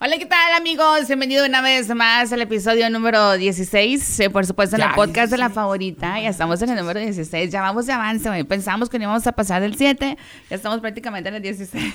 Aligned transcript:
Hola, 0.00 0.16
¿qué 0.16 0.26
tal 0.26 0.52
amigos? 0.52 1.08
Bienvenido 1.08 1.44
una 1.44 1.60
vez 1.60 1.88
más 1.92 2.32
al 2.32 2.40
episodio 2.40 2.88
número 2.88 3.36
16, 3.36 4.20
eh, 4.20 4.30
por 4.30 4.46
supuesto 4.46 4.76
en 4.76 4.82
el 4.82 4.92
podcast 4.94 5.32
de 5.32 5.38
la 5.38 5.50
favorita, 5.50 6.20
ya 6.20 6.28
estamos 6.28 6.62
en 6.62 6.70
el 6.70 6.76
número 6.76 7.00
16, 7.00 7.50
ya 7.50 7.62
vamos 7.62 7.86
de 7.86 7.94
avance, 7.94 8.28
güey. 8.28 8.44
pensamos 8.44 8.88
que 8.88 9.00
no 9.00 9.06
íbamos 9.06 9.26
a 9.26 9.32
pasar 9.32 9.60
del 9.60 9.76
7, 9.76 10.16
ya 10.48 10.56
estamos 10.56 10.78
prácticamente 10.78 11.30
en 11.30 11.34
el 11.34 11.42
16. 11.42 11.94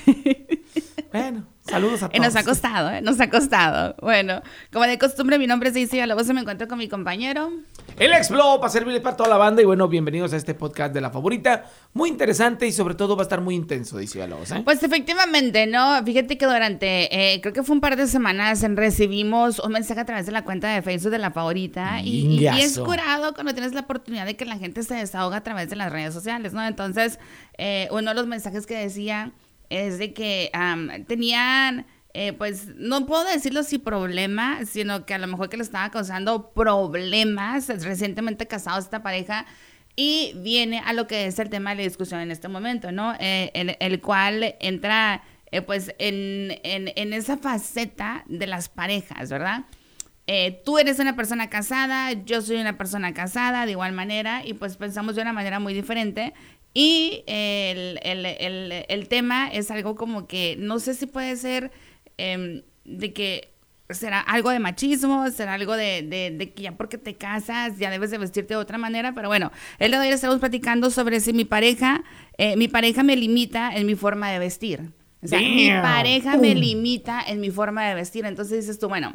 Bueno, 1.14 1.46
saludos 1.60 2.02
a 2.02 2.08
todos. 2.08 2.18
Y 2.18 2.20
nos 2.20 2.34
ha 2.34 2.42
costado, 2.42 2.90
¿eh? 2.90 3.00
nos 3.00 3.20
ha 3.20 3.30
costado. 3.30 3.94
Bueno, 4.02 4.42
como 4.72 4.84
de 4.84 4.98
costumbre, 4.98 5.38
mi 5.38 5.46
nombre 5.46 5.68
es 5.68 5.74
Daisy 5.76 5.92
Villalobos 5.92 6.28
y 6.28 6.32
me 6.32 6.40
encuentro 6.40 6.66
con 6.66 6.76
mi 6.76 6.88
compañero. 6.88 7.52
El 8.00 8.12
Explo 8.12 8.58
para 8.58 8.72
servirle 8.72 9.00
para 9.00 9.16
toda 9.16 9.28
la 9.28 9.36
banda 9.36 9.62
y 9.62 9.64
bueno, 9.64 9.86
bienvenidos 9.86 10.32
a 10.32 10.36
este 10.36 10.54
podcast 10.54 10.92
de 10.92 11.00
la 11.00 11.10
favorita. 11.10 11.66
Muy 11.92 12.08
interesante 12.08 12.66
y 12.66 12.72
sobre 12.72 12.96
todo 12.96 13.14
va 13.14 13.22
a 13.22 13.26
estar 13.26 13.40
muy 13.40 13.54
intenso, 13.54 13.96
dice 13.96 14.18
Villalobos, 14.18 14.50
¿eh? 14.50 14.62
Pues 14.64 14.82
efectivamente, 14.82 15.68
¿no? 15.68 16.02
Fíjate 16.04 16.36
que 16.36 16.46
durante, 16.46 17.34
eh, 17.34 17.40
creo 17.40 17.54
que 17.54 17.62
fue 17.62 17.76
un 17.76 17.80
par 17.80 17.94
de 17.94 18.08
semanas, 18.08 18.64
recibimos 18.70 19.60
un 19.60 19.70
mensaje 19.70 20.00
a 20.00 20.04
través 20.04 20.26
de 20.26 20.32
la 20.32 20.42
cuenta 20.42 20.74
de 20.74 20.82
Facebook 20.82 21.12
de 21.12 21.18
la 21.18 21.30
favorita. 21.30 22.00
Y, 22.02 22.44
es 22.44 22.76
curado 22.76 23.34
cuando 23.34 23.54
tienes 23.54 23.72
la 23.72 23.82
oportunidad 23.82 24.26
de 24.26 24.34
que 24.34 24.46
la 24.46 24.58
gente 24.58 24.82
se 24.82 24.94
desahoga 24.96 25.36
a 25.36 25.42
través 25.44 25.70
de 25.70 25.76
las 25.76 25.92
redes 25.92 26.12
sociales, 26.12 26.54
¿no? 26.54 26.66
Entonces, 26.66 27.20
eh, 27.56 27.86
uno 27.92 28.10
de 28.10 28.14
los 28.16 28.26
mensajes 28.26 28.66
que 28.66 28.74
decía 28.74 29.30
es 29.70 29.98
de 29.98 30.12
que 30.12 30.50
tenían... 31.06 31.86
eh, 32.16 32.32
pues 32.32 32.68
no 32.76 33.06
puedo 33.06 33.24
decirlo 33.24 33.64
si 33.64 33.78
problema, 33.78 34.64
sino 34.66 35.04
que 35.04 35.14
a 35.14 35.18
lo 35.18 35.26
mejor 35.26 35.48
que 35.48 35.56
le 35.56 35.64
estaba 35.64 35.90
causando 35.90 36.52
problemas 36.52 37.66
recientemente 37.82 38.46
casados 38.46 38.84
esta 38.84 39.02
pareja 39.02 39.46
y 39.96 40.32
viene 40.36 40.78
a 40.78 40.92
lo 40.92 41.06
que 41.08 41.26
es 41.26 41.38
el 41.40 41.50
tema 41.50 41.70
de 41.70 41.76
la 41.76 41.82
discusión 41.82 42.20
en 42.20 42.30
este 42.30 42.46
momento, 42.46 42.92
¿no? 42.92 43.14
Eh, 43.18 43.50
en 43.54 43.76
el 43.80 44.00
cual 44.00 44.54
entra 44.60 45.22
eh, 45.50 45.60
pues 45.60 45.94
en, 45.98 46.52
en, 46.62 46.92
en 46.94 47.12
esa 47.12 47.36
faceta 47.36 48.24
de 48.28 48.46
las 48.46 48.68
parejas, 48.68 49.30
¿verdad? 49.30 49.64
Tú 50.64 50.78
eres 50.78 50.98
una 51.00 51.16
persona 51.16 51.50
casada, 51.50 52.12
yo 52.12 52.40
soy 52.40 52.56
una 52.56 52.78
persona 52.78 53.12
casada 53.12 53.66
de 53.66 53.72
igual 53.72 53.92
manera 53.92 54.42
y 54.44 54.54
pues 54.54 54.76
pensamos 54.78 55.16
de 55.16 55.22
una 55.22 55.34
manera 55.34 55.60
muy 55.60 55.74
diferente. 55.74 56.32
Y 56.74 57.22
el, 57.28 57.98
el- 58.02 58.26
el- 58.26 58.84
el 58.88 59.08
tema 59.08 59.48
es 59.48 59.70
algo 59.70 59.94
como 59.94 60.26
que 60.26 60.56
no 60.58 60.78
sé 60.80 60.94
si 60.94 61.06
puede 61.06 61.36
ser 61.36 61.70
em, 62.18 62.62
de 62.84 63.12
que 63.12 63.50
será 63.90 64.18
algo 64.20 64.50
de 64.50 64.58
machismo, 64.58 65.30
será 65.30 65.54
algo 65.54 65.76
de, 65.76 66.02
de- 66.02 66.30
de 66.36 66.52
que 66.52 66.62
ya 66.64 66.72
porque 66.72 66.98
te 66.98 67.14
casas 67.14 67.78
ya 67.78 67.90
debes 67.90 68.10
de 68.10 68.18
vestirte 68.18 68.54
de 68.54 68.58
otra 68.58 68.76
manera, 68.78 69.12
pero 69.14 69.28
bueno, 69.28 69.52
el 69.78 69.90
día 69.92 70.00
de 70.00 70.08
hoy 70.08 70.12
estamos 70.14 70.40
platicando 70.40 70.90
sobre 70.90 71.20
si 71.20 71.32
mi 71.32 71.44
pareja, 71.44 72.02
eh, 72.38 72.56
mi 72.56 72.66
pareja 72.66 73.02
me 73.02 73.14
limita 73.16 73.70
en 73.74 73.86
mi 73.86 73.94
forma 73.94 74.30
de 74.32 74.38
vestir. 74.40 74.90
O 75.22 75.26
sea, 75.28 75.38
mi 75.40 75.68
pareja 75.82 76.36
me 76.36 76.54
limita 76.54 77.22
en 77.26 77.40
mi 77.40 77.50
forma 77.50 77.86
de 77.88 77.94
vestir. 77.94 78.26
Entonces 78.26 78.60
dices 78.60 78.78
tú, 78.78 78.88
bueno, 78.88 79.14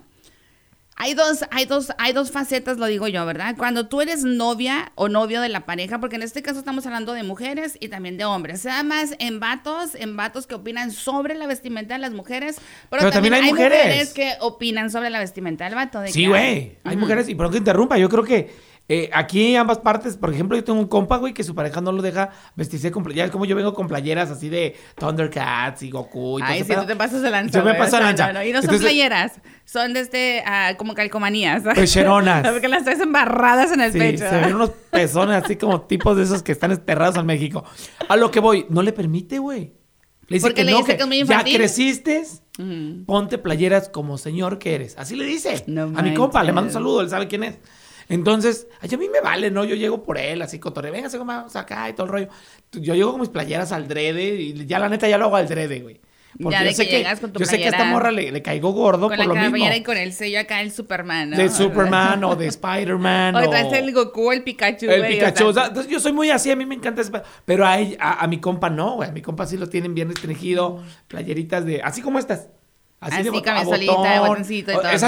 hay 1.01 1.13
dos, 1.13 1.45
hay 1.49 1.65
dos, 1.65 1.93
hay 1.97 2.11
dos 2.11 2.29
facetas, 2.29 2.77
lo 2.77 2.85
digo 2.85 3.07
yo, 3.07 3.25
¿verdad? 3.25 3.55
Cuando 3.57 3.87
tú 3.87 4.01
eres 4.01 4.25
novia 4.25 4.91
o 4.95 5.07
novio 5.07 5.39
de 5.39 5.47
la 5.47 5.65
pareja, 5.65 5.99
porque 6.01 6.17
en 6.17 6.23
este 6.23 6.41
caso 6.41 6.59
estamos 6.59 6.85
hablando 6.85 7.13
de 7.13 7.23
mujeres 7.23 7.77
y 7.79 7.87
también 7.87 8.17
de 8.17 8.25
hombres. 8.25 8.59
Sea 8.59 8.83
más 8.83 9.15
en 9.19 9.39
vatos, 9.39 9.95
en 9.95 10.17
vatos 10.17 10.45
que 10.45 10.55
opinan 10.55 10.91
sobre 10.91 11.35
la 11.35 11.47
vestimenta 11.47 11.93
de 11.93 12.01
las 12.01 12.11
mujeres, 12.11 12.57
pero, 12.89 12.99
Pero 12.99 13.11
también, 13.13 13.33
también 13.33 13.33
hay 13.33 13.47
hay 13.47 13.53
mujeres. 13.53 13.85
mujeres 13.85 14.13
que 14.13 14.33
opinan 14.41 14.91
sobre 14.91 15.09
la 15.09 15.19
vestimenta 15.19 15.63
del 15.63 15.75
vato. 15.75 16.01
de 16.01 16.11
Sí, 16.11 16.27
güey. 16.27 16.77
Hay 16.83 16.97
mujeres, 16.97 17.29
y 17.29 17.35
perdón 17.35 17.53
que 17.53 17.57
interrumpa, 17.59 17.97
yo 17.97 18.09
creo 18.09 18.25
que 18.25 18.53
eh, 18.91 19.07
aquí 19.13 19.55
ambas 19.55 19.77
partes, 19.77 20.17
por 20.17 20.33
ejemplo, 20.33 20.57
yo 20.57 20.63
tengo 20.63 20.79
un 20.79 20.87
compa, 20.87 21.17
güey, 21.17 21.31
que 21.31 21.43
su 21.43 21.53
pareja 21.53 21.79
no 21.79 21.91
lo 21.91 22.01
deja 22.01 22.31
vestirse 22.55 22.89
con 22.89 23.03
playeras. 23.03 23.29
como 23.29 23.45
yo 23.45 23.55
vengo 23.55 23.75
con 23.75 23.87
playeras 23.87 24.31
así 24.31 24.49
de 24.49 24.75
Thundercats 24.95 25.83
y 25.83 25.91
Goku 25.91 26.39
y 26.39 26.41
todo 26.41 26.51
Ay, 26.51 26.63
sí, 26.63 26.73
tú 26.73 26.85
te 26.87 26.95
pasas 26.95 27.21
de 27.21 27.29
lanza. 27.29 27.59
Yo 27.59 27.63
me 27.63 27.75
paso 27.75 27.97
de 27.97 28.01
lanza. 28.01 28.33
no, 28.33 28.39
no, 28.39 28.43
Y 28.43 28.51
no 28.51 28.63
son 28.63 28.79
playeras, 28.79 29.33
son 29.63 29.93
de 29.93 29.99
este, 29.99 30.43
ah, 30.43 30.73
como 30.75 30.95
calcomanías. 30.95 31.61
Pecheronas. 31.75 32.47
Porque 32.51 32.67
las 32.67 32.83
traes 32.83 32.99
embarradas 32.99 33.71
en 33.71 33.81
el 33.81 33.91
Sí, 33.91 33.99
pecho. 33.99 34.27
se 34.27 34.37
ven 34.37 34.55
unos 34.55 34.71
pezones 34.89 35.43
así 35.43 35.55
como 35.55 35.81
tipos 35.81 36.17
de 36.17 36.23
esos 36.23 36.41
que 36.41 36.51
están 36.51 36.71
enterrados 36.71 37.15
en 37.17 37.27
México. 37.27 37.63
A 38.07 38.15
lo 38.17 38.31
que 38.31 38.39
voy, 38.39 38.65
no 38.69 38.81
le 38.81 38.91
permite, 38.91 39.37
güey. 39.37 39.73
Le 40.27 40.35
dice 40.37 40.47
Porque 40.47 40.61
que 40.61 40.65
le 40.65 40.71
no, 40.71 40.77
dice 40.79 40.91
que, 40.93 40.97
que 40.97 41.03
es 41.03 41.07
muy 41.07 41.23
ya 41.25 41.43
creciste, 41.43 42.23
ponte 43.05 43.37
playeras 43.37 43.89
como 43.89 44.17
señor 44.17 44.57
que 44.57 44.73
eres. 44.73 44.97
Así 44.97 45.15
le 45.15 45.25
dice. 45.25 45.63
No 45.67 45.83
a 45.83 46.01
mi 46.01 46.15
compa, 46.15 46.43
le 46.43 46.53
mando 46.53 46.69
un 46.69 46.73
saludo, 46.73 47.01
él 47.01 47.09
sabe 47.09 47.27
quién 47.27 47.43
es. 47.43 47.59
Entonces, 48.09 48.67
ay, 48.81 48.89
a 48.93 48.97
mí 48.97 49.07
me 49.07 49.21
vale, 49.21 49.51
¿no? 49.51 49.63
Yo 49.63 49.75
llego 49.75 50.03
por 50.03 50.17
él, 50.17 50.41
así 50.41 50.59
cotorre, 50.59 50.91
venga, 50.91 51.09
vamos 51.23 51.55
acá 51.55 51.87
y 51.89 51.93
todo 51.93 52.07
el 52.07 52.11
rollo. 52.11 52.27
Yo 52.73 52.95
llego 52.95 53.11
con 53.11 53.21
mis 53.21 53.29
playeras 53.29 53.71
al 53.71 53.87
drede 53.87 54.33
y 54.35 54.65
ya 54.65 54.79
la 54.79 54.89
neta 54.89 55.07
ya 55.07 55.17
lo 55.17 55.25
hago 55.25 55.35
al 55.37 55.47
drede, 55.47 55.79
güey. 55.79 56.01
Porque 56.37 56.51
Ya 56.53 56.59
yo 56.61 56.67
de 56.69 56.73
sé 56.75 56.87
que 56.87 56.97
llegas 56.97 57.19
con 57.19 57.33
tu 57.33 57.39
Yo 57.39 57.45
sé 57.47 57.57
que 57.57 57.65
a 57.65 57.69
esta 57.69 57.85
morra 57.85 58.11
le, 58.11 58.31
le 58.31 58.41
caigo 58.43 58.71
gordo 58.71 59.07
Con 59.09 59.17
por 59.17 59.17
la 59.17 59.25
lo 59.25 59.49
mismo. 59.49 59.73
y 59.75 59.81
con 59.83 59.97
el 59.97 60.13
sello 60.13 60.39
acá 60.39 60.57
del 60.59 60.71
Superman, 60.71 61.31
¿no? 61.31 61.37
De 61.37 61.49
Superman 61.49 62.23
o 62.23 62.35
de 62.35 62.45
Spider-Man. 62.49 63.35
O 63.35 63.39
o 63.39 63.49
traes 63.49 63.73
el 63.73 63.91
Goku, 63.93 64.31
el 64.31 64.43
Pikachu, 64.43 64.85
el 64.89 64.99
güey, 64.99 65.13
Pikachu. 65.15 65.47
o 65.47 65.53
sea, 65.53 65.65
entonces 65.67 65.91
yo 65.91 65.99
soy 65.99 66.13
muy 66.13 66.29
así, 66.29 66.51
a 66.51 66.55
mí 66.55 66.67
me 66.67 66.75
encanta 66.75 67.01
ese 67.01 67.09
pe- 67.11 67.23
Pero 67.45 67.65
a, 67.65 67.79
ella- 67.79 67.97
a, 67.99 68.23
a 68.23 68.27
mi 68.27 68.39
compa 68.39 68.69
no, 68.69 68.95
güey. 68.97 69.09
A 69.09 69.11
mi 69.11 69.23
compa 69.23 69.47
sí 69.47 69.57
lo 69.57 69.67
tienen 69.69 69.95
bien 69.95 70.07
restringido. 70.07 70.83
Playeritas 71.07 71.65
de. 71.65 71.81
Así 71.81 72.01
como 72.03 72.19
estas. 72.19 72.47
Así, 72.99 73.23
bot- 73.29 73.39
a 73.39 73.43
camisolita, 73.43 73.93
botón. 73.93 74.27
botoncito 74.27 74.71
y 74.71 74.75
todo, 74.75 74.89
Es 74.89 75.03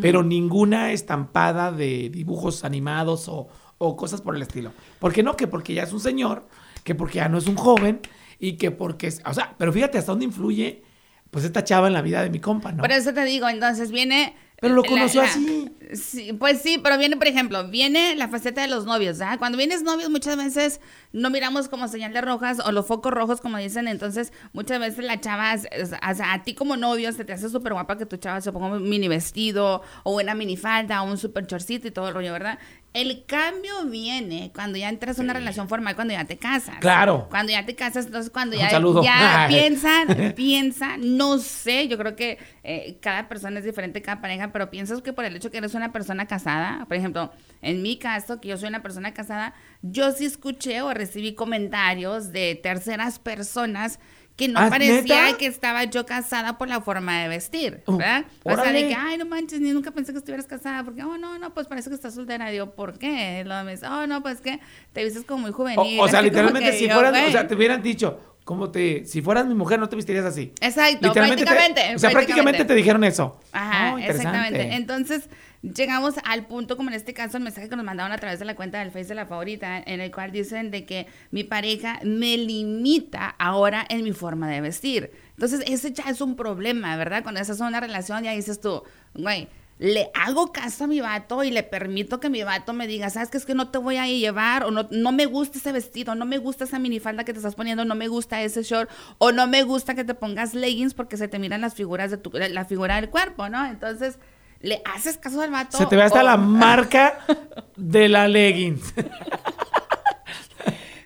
Pero 0.00 0.22
ninguna 0.22 0.92
estampada 0.92 1.72
de 1.72 2.10
dibujos 2.10 2.64
animados 2.64 3.28
o, 3.28 3.48
o 3.78 3.96
cosas 3.96 4.20
por 4.20 4.36
el 4.36 4.42
estilo. 4.42 4.72
¿Por 4.98 5.12
qué 5.12 5.22
no? 5.22 5.36
Que 5.36 5.46
porque 5.46 5.74
ya 5.74 5.82
es 5.82 5.92
un 5.92 6.00
señor, 6.00 6.46
que 6.84 6.94
porque 6.94 7.16
ya 7.16 7.28
no 7.28 7.38
es 7.38 7.46
un 7.46 7.56
joven 7.56 8.00
y 8.38 8.52
que 8.52 8.70
porque 8.70 9.08
es. 9.08 9.20
O 9.26 9.34
sea, 9.34 9.54
pero 9.58 9.72
fíjate 9.72 9.98
hasta 9.98 10.12
dónde 10.12 10.26
influye, 10.26 10.84
pues 11.30 11.44
esta 11.44 11.64
chava 11.64 11.86
en 11.88 11.92
la 11.92 12.02
vida 12.02 12.22
de 12.22 12.30
mi 12.30 12.40
compa, 12.40 12.72
¿no? 12.72 12.82
Por 12.82 12.92
eso 12.92 13.12
te 13.12 13.24
digo, 13.24 13.48
entonces 13.48 13.90
viene... 13.90 14.34
Pero 14.60 14.74
lo 14.74 14.82
conoció 14.84 15.22
la- 15.22 15.28
así. 15.28 15.66
Sí, 15.94 16.32
pues 16.34 16.60
sí, 16.62 16.78
pero 16.82 16.98
viene, 16.98 17.16
por 17.16 17.26
ejemplo, 17.26 17.66
viene 17.68 18.14
la 18.14 18.28
faceta 18.28 18.60
de 18.62 18.68
los 18.68 18.84
novios, 18.84 19.18
¿verdad? 19.18 19.38
Cuando 19.40 19.58
vienes 19.58 19.82
novios 19.82 20.08
muchas 20.08 20.36
veces 20.36 20.80
no 21.12 21.30
miramos 21.30 21.68
como 21.68 21.88
señal 21.88 22.12
de 22.12 22.20
rojas 22.20 22.60
o 22.64 22.70
los 22.70 22.86
focos 22.86 23.12
rojos, 23.12 23.40
como 23.40 23.56
dicen, 23.58 23.88
entonces 23.88 24.32
muchas 24.52 24.78
veces 24.78 25.04
la 25.04 25.20
chava, 25.20 25.54
o 25.54 26.14
sea, 26.14 26.32
a 26.32 26.42
ti 26.44 26.54
como 26.54 26.76
novio 26.76 27.10
se 27.12 27.24
te 27.24 27.32
hace 27.32 27.48
súper 27.48 27.72
guapa 27.72 27.98
que 27.98 28.06
tu 28.06 28.18
chava 28.18 28.40
se 28.40 28.52
ponga 28.52 28.68
un 28.68 28.88
mini 28.88 29.08
vestido 29.08 29.82
o 30.04 30.14
una 30.20 30.34
minifalda 30.34 31.02
o 31.02 31.06
un 31.10 31.18
super 31.18 31.46
chorcito 31.46 31.88
y 31.88 31.90
todo 31.90 32.06
el 32.08 32.14
rollo, 32.14 32.32
¿verdad? 32.32 32.58
El 32.92 33.24
cambio 33.24 33.84
viene 33.86 34.50
cuando 34.52 34.76
ya 34.76 34.88
entras 34.88 35.18
a 35.18 35.22
una 35.22 35.32
relación 35.32 35.68
formal, 35.68 35.94
cuando 35.94 36.12
ya 36.12 36.24
te 36.24 36.36
casas. 36.36 36.76
Claro. 36.80 37.28
Cuando 37.30 37.52
ya 37.52 37.64
te 37.64 37.76
casas, 37.76 38.06
entonces 38.06 38.32
cuando 38.32 38.56
ya, 38.56 38.68
ya 38.68 39.46
piensan, 39.48 40.32
piensa, 40.36 40.96
no 40.98 41.38
sé, 41.38 41.86
yo 41.86 41.96
creo 41.98 42.16
que 42.16 42.38
eh, 42.64 42.98
cada 43.00 43.28
persona 43.28 43.60
es 43.60 43.64
diferente, 43.64 44.02
cada 44.02 44.20
pareja, 44.20 44.50
pero 44.52 44.70
piensas 44.70 45.02
que 45.02 45.12
por 45.12 45.24
el 45.24 45.36
hecho 45.36 45.52
que 45.52 45.58
eres 45.58 45.74
una 45.74 45.92
persona 45.92 46.26
casada, 46.26 46.84
por 46.86 46.96
ejemplo, 46.96 47.30
en 47.62 47.80
mi 47.80 47.96
caso, 47.96 48.40
que 48.40 48.48
yo 48.48 48.56
soy 48.56 48.68
una 48.68 48.82
persona 48.82 49.14
casada, 49.14 49.54
yo 49.82 50.10
sí 50.10 50.24
escuché 50.24 50.82
o 50.82 50.92
recibí 50.92 51.34
comentarios 51.34 52.32
de 52.32 52.58
terceras 52.60 53.20
personas 53.20 54.00
que 54.40 54.48
no 54.48 54.58
¿Ah, 54.58 54.68
parecía 54.70 55.26
neta? 55.26 55.36
que 55.38 55.46
estaba 55.46 55.84
yo 55.84 56.06
casada 56.06 56.56
por 56.58 56.68
la 56.68 56.80
forma 56.80 57.20
de 57.22 57.28
vestir, 57.28 57.82
Uh, 57.86 57.96
¿verdad? 57.98 58.24
o 58.42 58.54
sea, 58.56 58.72
de 58.72 58.88
que, 58.88 58.94
ay, 58.94 59.18
no 59.18 59.26
manches, 59.26 59.60
ni 59.60 59.70
nunca 59.72 59.90
pensé 59.90 60.12
que 60.12 60.18
estuvieras 60.18 60.46
casada, 60.46 60.82
porque, 60.82 61.02
oh, 61.04 61.18
no, 61.18 61.38
no, 61.38 61.52
pues 61.52 61.66
parece 61.66 61.90
que 61.90 61.94
estás 61.94 62.14
soltera. 62.14 62.48
Digo, 62.50 62.70
¿por 62.74 62.98
qué? 62.98 63.40
Y 63.40 63.44
luego 63.46 63.62
me 63.64 63.72
dice, 63.72 63.86
oh, 63.86 64.06
no, 64.06 64.22
pues 64.22 64.40
que 64.40 64.58
te 64.92 65.04
vistes 65.04 65.24
como 65.24 65.42
muy 65.42 65.52
juvenil. 65.52 66.00
O, 66.00 66.04
o 66.04 66.08
sea, 66.08 66.22
literalmente, 66.28 66.72
si 66.72 66.86
güey. 66.88 67.26
o 67.28 67.30
sea, 67.30 67.46
te 67.46 67.54
hubieran 67.54 67.82
dicho, 67.82 68.18
como 68.44 68.70
te, 68.70 69.04
si 69.04 69.20
fueras 69.22 69.46
mi 69.46 69.54
mujer, 69.54 69.78
no 69.78 69.88
te 69.88 69.94
vestirías 69.94 70.24
así. 70.24 70.52
Exacto, 70.60 71.06
Literalmente 71.06 71.44
te- 71.44 71.50
prácticamente. 71.50 71.94
o 71.94 71.98
sea, 71.98 72.10
prácticamente 72.10 72.64
te 72.64 72.74
dijeron 72.74 73.04
eso. 73.04 73.38
Ajá, 73.52 73.78
Oh, 73.79 73.79
exactamente. 74.02 74.74
Entonces, 74.74 75.28
llegamos 75.62 76.14
al 76.24 76.46
punto, 76.46 76.76
como 76.76 76.90
en 76.90 76.96
este 76.96 77.14
caso, 77.14 77.36
el 77.36 77.42
mensaje 77.42 77.68
que 77.68 77.76
nos 77.76 77.84
mandaron 77.84 78.12
a 78.12 78.18
través 78.18 78.38
de 78.38 78.44
la 78.44 78.54
cuenta 78.54 78.80
del 78.80 78.90
Face 78.90 79.06
de 79.06 79.14
la 79.14 79.26
favorita, 79.26 79.82
en 79.84 80.00
el 80.00 80.10
cual 80.10 80.32
dicen 80.32 80.70
de 80.70 80.84
que 80.84 81.06
mi 81.30 81.44
pareja 81.44 82.00
me 82.02 82.36
limita 82.36 83.28
ahora 83.38 83.84
en 83.88 84.04
mi 84.04 84.12
forma 84.12 84.48
de 84.48 84.60
vestir. 84.60 85.10
Entonces, 85.30 85.62
ese 85.66 85.92
ya 85.92 86.04
es 86.04 86.20
un 86.20 86.36
problema, 86.36 86.96
¿verdad? 86.96 87.22
Cuando 87.22 87.40
estás 87.40 87.60
en 87.60 87.66
una 87.66 87.80
relación, 87.80 88.24
ya 88.24 88.32
dices 88.32 88.60
tú, 88.60 88.82
güey. 89.14 89.48
Le 89.82 90.10
hago 90.12 90.52
caso 90.52 90.84
a 90.84 90.86
mi 90.86 91.00
vato 91.00 91.42
y 91.42 91.50
le 91.50 91.62
permito 91.62 92.20
que 92.20 92.28
mi 92.28 92.42
vato 92.42 92.74
me 92.74 92.86
diga, 92.86 93.08
¿sabes 93.08 93.30
qué? 93.30 93.38
Es 93.38 93.46
que 93.46 93.54
no 93.54 93.70
te 93.70 93.78
voy 93.78 93.96
a 93.96 94.06
llevar 94.06 94.62
o 94.64 94.70
no, 94.70 94.86
no 94.90 95.10
me 95.10 95.24
gusta 95.24 95.56
ese 95.56 95.72
vestido, 95.72 96.14
no 96.14 96.26
me 96.26 96.36
gusta 96.36 96.64
esa 96.64 96.78
minifalda 96.78 97.24
que 97.24 97.32
te 97.32 97.38
estás 97.38 97.54
poniendo, 97.54 97.86
no 97.86 97.94
me 97.94 98.06
gusta 98.08 98.42
ese 98.42 98.62
short 98.62 98.90
o 99.16 99.32
no 99.32 99.46
me 99.46 99.62
gusta 99.62 99.94
que 99.94 100.04
te 100.04 100.12
pongas 100.14 100.52
leggings 100.52 100.92
porque 100.92 101.16
se 101.16 101.28
te 101.28 101.38
miran 101.38 101.62
las 101.62 101.74
figuras 101.74 102.10
de 102.10 102.18
tu, 102.18 102.30
la 102.30 102.66
figura 102.66 102.96
del 102.96 103.08
cuerpo, 103.08 103.48
¿no? 103.48 103.64
Entonces, 103.64 104.18
¿le 104.60 104.82
haces 104.84 105.16
caso 105.16 105.40
al 105.40 105.50
vato? 105.50 105.78
Se 105.78 105.86
te 105.86 105.96
ve 105.96 106.02
hasta 106.02 106.20
o- 106.20 106.24
la 106.24 106.36
marca 106.36 107.18
de 107.76 108.10
la 108.10 108.28
leggings. 108.28 108.92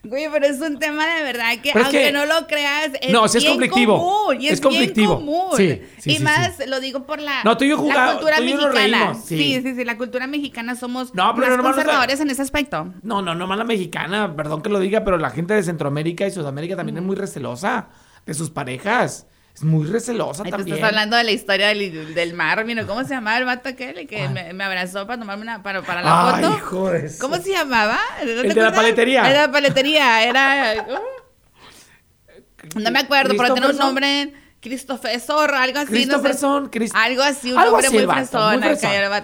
Güey, 0.04 0.26
pero 0.30 0.46
es 0.46 0.60
un 0.60 0.78
tema 0.78 1.06
de 1.16 1.22
verdad 1.22 1.52
que, 1.62 1.70
Pero 1.72 1.78
es 1.80 1.84
aunque 1.86 2.02
que- 2.04 2.12
no 2.12 2.26
lo 2.26 2.46
creas, 2.46 2.90
es 3.00 3.10
No, 3.12 3.26
sí 3.26 3.38
es 3.38 3.44
bien 3.44 3.54
conflictivo. 3.54 3.98
común. 3.98 4.40
Y 4.42 4.46
es, 4.48 4.52
Es 4.54 4.60
conflictivo. 4.60 5.16
bien 5.18 5.26
común. 5.26 5.56
Sí, 5.56 5.82
sí, 5.98 6.10
y 6.10 6.16
sí, 6.16 6.22
más, 6.22 6.52
lo 6.66 6.78
digo 6.80 7.04
por 7.06 7.20
la, 7.20 7.42
No, 7.42 7.56
tú 7.56 7.64
y 7.64 7.70
yo 7.70 7.76
la 7.88 8.12
cultura 8.12 8.36
tú 8.36 8.42
y 8.42 8.50
yo 8.50 8.56
nos 8.56 8.74
mexicana. 8.74 8.98
reímos, 9.06 9.24
sí. 9.24 9.60
sí, 9.62 9.74
sí, 9.74 9.84
la 9.84 9.96
cultura 9.96 10.26
mexicana 10.26 10.74
somos 10.76 11.14
No, 11.14 11.34
pero 11.34 11.48
más 11.48 11.56
nomás 11.56 11.74
conservadores 11.74 12.20
en 12.20 12.30
ese 12.30 12.42
aspecto. 12.42 12.92
No, 13.02 13.22
no, 13.22 13.34
no 13.34 13.46
más 13.46 13.56
la 13.58 13.64
mexicana, 13.64 14.34
perdón 14.36 14.60
que 14.62 14.68
lo 14.68 14.78
diga, 14.78 15.04
pero 15.04 15.16
la 15.18 15.30
gente 15.30 15.54
de 15.54 15.62
Centroamérica 15.62 16.26
y 16.26 16.30
Sudamérica 16.30 16.76
también 16.76 16.98
es 16.98 17.02
muy 17.02 17.16
recelosa 17.16 17.88
de 18.26 18.34
sus 18.34 18.50
parejas. 18.50 19.26
Es 19.54 19.62
muy 19.62 19.86
recelosa 19.86 20.42
Ay, 20.44 20.50
también. 20.50 20.74
estás 20.76 20.88
hablando 20.90 21.16
de 21.16 21.24
la 21.24 21.30
historia 21.30 21.68
del, 21.68 22.14
del 22.14 22.34
mar, 22.34 22.64
mira, 22.64 22.84
¿cómo 22.86 23.02
se 23.04 23.10
llamaba 23.10 23.38
el 23.38 23.44
vato 23.44 23.68
aquel 23.68 23.98
el 23.98 24.06
que 24.08 24.28
me, 24.28 24.52
me 24.52 24.64
abrazó 24.64 25.06
para 25.06 25.18
tomarme 25.20 25.42
una, 25.42 25.62
para, 25.62 25.82
para 25.82 26.02
la 26.02 26.34
Ay, 26.34 26.42
foto? 26.44 26.56
hijo 26.56 26.90
de 26.90 27.08
su- 27.08 27.18
¿Cómo 27.20 27.36
se 27.36 27.52
llamaba? 27.52 27.98
¿No 28.24 28.30
El 28.30 28.48
de 28.54 28.60
la 28.62 28.72
paletería. 28.72 29.22
El 29.22 29.32
de 29.32 29.38
la 29.38 29.52
paletería, 29.52 30.24
era... 30.24 30.86
uh, 30.88 32.78
no 32.80 32.90
me 32.90 32.98
acuerdo, 32.98 33.34
pero 33.36 33.54
tiene 33.54 33.66
un 33.68 33.72
Christopherson. 33.76 33.86
nombre... 33.86 34.43
Christopher 34.64 35.20
Zorro, 35.20 35.56
algo 35.56 35.78
así, 35.78 35.90
no 35.92 35.96
sé. 35.98 36.02
Christopherson, 36.04 36.70
Christ- 36.70 36.94
Algo 36.96 37.22
así, 37.22 37.52
un 37.52 37.58
Algo 37.58 37.72
nombre 37.72 37.86
así 37.88 37.96
muy 37.96 38.06
fresón. 38.06 38.54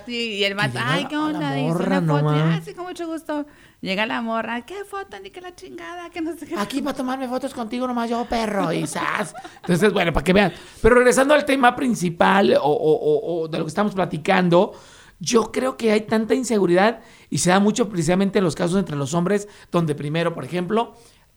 y 0.09 0.45
el 0.45 0.55
vato, 0.55 0.79
ay, 0.85 1.07
qué 1.07 1.17
onda, 1.17 1.55
dice 1.55 1.69
morra 1.69 1.99
una 1.99 2.13
foto, 2.13 2.19
y, 2.37 2.39
nomás. 2.39 2.59
ah, 2.59 2.63
sí, 2.65 2.75
con 2.75 2.85
mucho 2.87 3.07
gusto. 3.07 3.47
Llega 3.81 4.05
la 4.05 4.21
morra, 4.21 4.67
¿qué 4.67 4.85
foto? 4.85 5.19
Ni 5.23 5.31
que 5.31 5.41
la 5.41 5.55
chingada, 5.55 6.11
que 6.11 6.21
no 6.21 6.37
sé 6.37 6.47
qué. 6.47 6.55
Aquí 6.59 6.83
para 6.83 6.95
tomarme 6.95 7.27
fotos 7.27 7.55
contigo 7.55 7.87
nomás 7.87 8.11
yo, 8.11 8.25
perro, 8.27 8.71
y 8.73 8.87
zas. 8.87 9.35
Entonces, 9.63 9.91
bueno, 9.93 10.13
para 10.13 10.23
que 10.23 10.35
vean. 10.35 10.53
Pero 10.83 10.97
regresando 10.97 11.33
al 11.33 11.47
tema 11.47 11.75
principal 11.75 12.55
o, 12.61 12.63
o- 12.71 13.43
o- 13.45 13.49
de 13.49 13.59
lo 13.59 13.65
que 13.65 13.69
estamos 13.71 13.95
platicando, 13.95 14.73
yo 15.19 15.51
creo 15.51 15.79
que 15.79 15.93
hay 15.93 16.03
tanta 16.03 16.35
inseguridad 16.35 17.01
y 17.31 17.39
se 17.39 17.49
da 17.49 17.59
mucho 17.59 17.89
precisamente 17.89 18.39
en 18.39 18.45
los 18.45 18.55
casos 18.55 18.79
entre 18.79 18.97
los 18.97 19.15
hombres, 19.15 19.49
donde 19.73 19.95
primero, 19.95 20.35
por 20.35 20.45
ejemplo, 20.45 20.95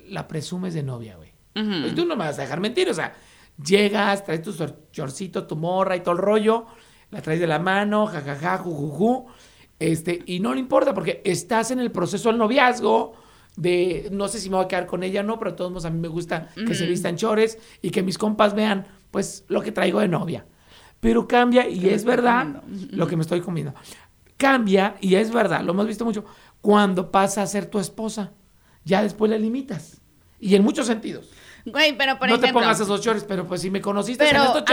la 0.10 0.28
presumes 0.28 0.74
de 0.74 0.84
novia, 0.84 1.16
güey. 1.16 1.32
Ujú. 1.56 1.88
Y 1.88 1.92
tú 1.92 2.06
no 2.06 2.18
me 2.18 2.26
vas 2.26 2.38
a 2.40 2.42
dejar 2.42 2.60
mentir, 2.60 2.90
o 2.90 2.94
sea, 2.94 3.14
llegas, 3.62 4.24
traes 4.24 4.42
tu 4.42 4.54
shortcito, 4.92 5.46
tu 5.46 5.56
morra 5.56 5.96
y 5.96 6.02
todo 6.02 6.16
el 6.16 6.22
rollo, 6.22 6.66
la 7.12 7.22
traes 7.22 7.40
de 7.40 7.48
la 7.48 7.60
mano, 7.60 8.08
jajaja, 8.08 8.58
jujuju, 8.58 9.28
este, 9.80 10.22
y 10.26 10.40
no 10.40 10.54
le 10.54 10.60
importa 10.60 10.94
porque 10.94 11.22
estás 11.26 11.72
en 11.72 11.80
el 11.80 11.92
proceso 11.92 12.30
del 12.30 12.38
noviazgo, 12.38 13.14
de 13.56 14.10
no 14.12 14.28
sé 14.28 14.40
si 14.40 14.50
me 14.50 14.56
voy 14.56 14.66
a 14.66 14.68
quedar 14.68 14.86
con 14.86 15.04
ella 15.04 15.22
o 15.22 15.24
no, 15.24 15.38
pero 15.38 15.52
de 15.52 15.58
todos 15.58 15.72
modos 15.72 15.86
a 15.86 15.90
mí 15.90 16.00
me 16.00 16.08
gusta 16.08 16.50
que 16.56 16.74
se 16.74 16.86
vistan 16.86 17.18
chores 17.18 17.60
y 17.82 17.92
que 17.92 18.02
mis 18.02 18.18
compas 18.18 18.56
vean, 18.56 18.88
pues, 19.12 19.46
lo 19.48 19.62
que 19.62 19.72
traigo 19.72 20.00
de 20.00 20.08
novia. 20.08 20.46
Pero 21.00 21.28
cambia 21.28 21.68
y 21.68 21.90
es 21.90 22.06
verdad 22.06 22.62
comiendo. 22.62 22.96
lo 22.96 23.08
que 23.08 23.16
me 23.18 23.22
estoy 23.22 23.42
comiendo. 23.42 23.74
Cambia 24.38 24.96
y 25.02 25.16
es 25.16 25.32
verdad, 25.32 25.62
lo 25.64 25.74
hemos 25.74 25.86
visto 25.86 26.06
mucho, 26.06 26.26
cuando 26.62 27.12
pasa 27.12 27.42
a 27.42 27.48
ser 27.48 27.66
tu 27.66 27.78
esposa, 27.78 28.32
ya 28.86 29.04
después 29.04 29.30
la 29.30 29.38
limitas. 29.38 30.02
Y 30.40 30.56
en 30.56 30.64
muchos 30.64 30.88
sentidos. 30.88 31.30
Güey, 31.65 31.98
pero 31.98 32.19
por 32.19 32.27
no 32.27 32.36
ejemplo... 32.36 32.48
te 32.48 32.54
pongas 32.65 32.80
esos 32.80 33.01
chores, 33.01 33.24
pero 33.25 33.48
pues 33.48 33.62
si 33.62 33.69
me 33.69 33.80
conociste 33.81 34.24
Pero 34.25 34.42
en 34.42 34.48
estos 34.57 34.63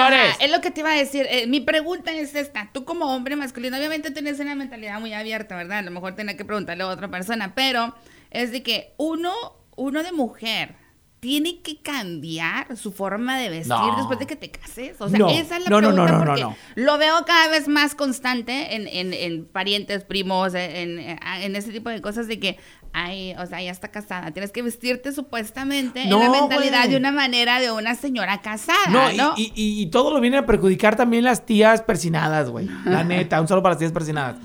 es 0.40 0.50
lo 0.50 0.60
que 0.60 0.70
te 0.70 0.81
iba 0.81 0.90
a 0.90 0.96
decir. 0.96 1.26
Eh, 1.31 1.46
mi 1.46 1.60
pregunta 1.60 2.12
es 2.12 2.34
esta. 2.34 2.70
Tú 2.72 2.84
como 2.84 3.14
hombre 3.14 3.37
masculino, 3.37 3.76
obviamente 3.76 4.10
tienes 4.10 4.40
una 4.40 4.54
mentalidad 4.54 4.98
muy 5.00 5.12
abierta, 5.14 5.56
¿verdad? 5.56 5.78
A 5.78 5.82
lo 5.82 5.90
mejor 5.92 6.16
tenés 6.16 6.37
que 6.37 6.44
preguntarle 6.44 6.82
a 6.82 6.88
otra 6.88 7.08
persona, 7.08 7.54
pero 7.54 7.94
es 8.31 8.50
de 8.50 8.62
que 8.62 8.94
uno, 8.96 9.32
uno 9.76 10.02
de 10.02 10.12
mujer 10.12 10.75
tiene 11.20 11.60
que 11.60 11.82
cambiar 11.82 12.78
su 12.78 12.92
forma 12.92 13.38
de 13.38 13.50
vestir 13.50 13.69
No. 13.76 13.94
después 13.96 14.19
de 14.19 14.26
que 14.26 14.37
te 14.37 14.50
cases. 14.50 14.98
O 15.00 15.08
sea, 15.10 15.19
No. 15.19 15.28
esa 15.28 15.58
es 15.58 15.64
la 15.64 15.69
No, 15.70 15.81
no, 15.82 15.92
no, 15.92 16.04
pregunta 16.06 16.12
no, 16.12 16.19
no, 16.19 16.25
porque 16.25 16.42
no. 16.42 16.56
lo 16.76 16.96
veo 16.96 17.25
cada 17.26 17.48
vez 17.48 17.69
más 17.69 17.94
constante 17.94 18.75
en, 18.75 18.88
en, 18.88 19.12
en 19.12 19.44
parientes, 19.44 20.02
primos, 20.04 20.54
en, 20.54 20.98
en, 20.98 21.19
en 21.22 21.56
ese 21.56 21.72
tipo 21.72 21.90
de 21.90 22.00
cosas 22.00 22.26
de 22.26 22.40
que, 22.40 22.58
ay, 22.92 23.34
o 23.38 23.46
sea, 23.46 23.62
ya 23.62 23.70
está 23.70 23.88
casada. 23.88 24.31
Tienes 24.32 24.50
que 24.52 24.62
vestirte 24.62 25.12
supuestamente 25.12 26.06
No, 26.06 26.22
en 26.22 26.32
la 26.32 26.40
mentalidad 26.40 26.88
de 26.88 26.96
una 26.96 27.12
manera 27.12 27.60
de 27.60 27.70
una 27.70 27.94
señora 27.94 28.40
casada, 28.42 28.78
No, 28.90 29.12
¿no? 29.12 29.34
y, 29.37 29.52
y- 29.54 29.82
y 29.82 29.87
todo 29.87 30.12
lo 30.12 30.20
vienen 30.20 30.40
a 30.40 30.46
perjudicar 30.46 30.96
también 30.96 31.25
las 31.25 31.46
tías 31.46 31.82
persinadas, 31.82 32.50
güey. 32.50 32.69
La 32.84 33.04
neta, 33.04 33.40
un 33.40 33.48
saludo 33.48 33.62
para 33.62 33.72
las 33.75 33.78
tías 33.81 33.92
persinadas. 33.92 34.37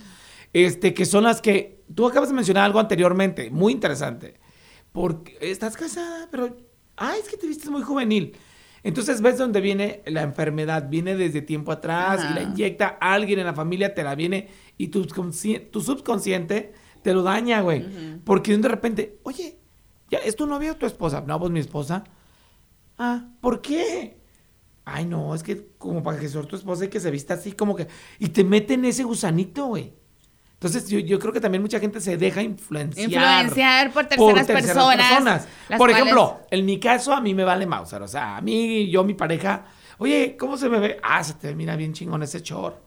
Este, 0.53 0.93
que 0.93 1.05
son 1.05 1.23
las 1.23 1.41
que. 1.41 1.83
Tú 1.93 2.07
acabas 2.07 2.29
de 2.29 2.35
mencionar 2.35 2.63
algo 2.65 2.79
anteriormente, 2.79 3.49
muy 3.51 3.73
interesante. 3.73 4.35
Porque 4.91 5.37
estás 5.41 5.75
casada, 5.75 6.27
pero. 6.31 6.55
Ay, 6.97 7.19
es 7.21 7.27
que 7.29 7.35
te 7.37 7.45
vistes 7.47 7.69
muy 7.69 7.81
juvenil. 7.81 8.37
Entonces 8.81 9.19
ves 9.21 9.37
dónde 9.37 9.59
viene 9.61 10.01
la 10.05 10.21
enfermedad. 10.21 10.87
Viene 10.87 11.15
desde 11.15 11.41
tiempo 11.41 11.71
atrás 11.71 12.21
y 12.29 12.33
la 12.35 12.43
inyecta 12.43 12.97
alguien 13.01 13.39
en 13.39 13.45
la 13.47 13.53
familia, 13.53 13.93
te 13.93 14.03
la 14.03 14.13
viene 14.15 14.47
y 14.77 14.87
tu 14.89 15.03
subconsciente 15.03 16.73
te 17.05 17.13
lo 17.13 17.21
daña, 17.21 17.61
güey. 17.61 17.85
Porque 18.23 18.57
de 18.57 18.67
repente, 18.67 19.19
oye, 19.21 19.59
¿ya 20.09 20.17
es 20.17 20.35
tu 20.35 20.47
novia 20.47 20.71
o 20.71 20.75
tu 20.75 20.87
esposa? 20.87 21.21
No, 21.21 21.39
pues 21.39 21.51
mi 21.51 21.59
esposa. 21.59 22.03
Ah, 22.97 23.25
¿por 23.41 23.61
qué? 23.61 24.17
Ay, 24.85 25.05
no, 25.05 25.35
es 25.35 25.43
que 25.43 25.67
como 25.77 26.01
para 26.01 26.17
que 26.17 26.27
sea 26.27 26.41
tu 26.41 26.55
esposa 26.55 26.85
y 26.85 26.87
que 26.87 26.99
se 26.99 27.11
vista 27.11 27.35
así, 27.35 27.51
como 27.51 27.75
que. 27.75 27.87
Y 28.17 28.29
te 28.29 28.43
meten 28.43 28.85
ese 28.85 29.03
gusanito, 29.03 29.67
güey. 29.67 29.93
Entonces, 30.53 30.87
yo, 30.89 30.97
yo 30.97 31.19
creo 31.19 31.31
que 31.31 31.39
también 31.39 31.61
mucha 31.61 31.79
gente 31.79 32.01
se 32.01 32.17
deja 32.17 32.41
influenciar. 32.41 33.07
Influenciar 33.07 33.91
por 33.93 34.07
terceras 34.07 34.47
personas, 34.47 35.47
las 35.69 35.77
Por 35.77 35.89
cuales- 35.91 35.97
ejemplo, 35.97 36.39
en 36.49 36.65
mi 36.65 36.79
caso, 36.79 37.13
a 37.13 37.21
mí 37.21 37.35
me 37.35 37.43
vale 37.43 37.67
Mauser. 37.67 38.01
O 38.01 38.07
sea, 38.07 38.37
a 38.37 38.41
mí, 38.41 38.89
yo, 38.89 39.03
mi 39.03 39.13
pareja, 39.13 39.65
oye, 39.99 40.35
¿cómo 40.39 40.57
se 40.57 40.69
me 40.69 40.79
ve? 40.79 40.97
Ah, 41.03 41.23
se 41.23 41.35
te 41.35 41.53
mira 41.53 41.75
bien 41.75 41.93
chingón 41.93 42.23
ese 42.23 42.39
short. 42.41 42.77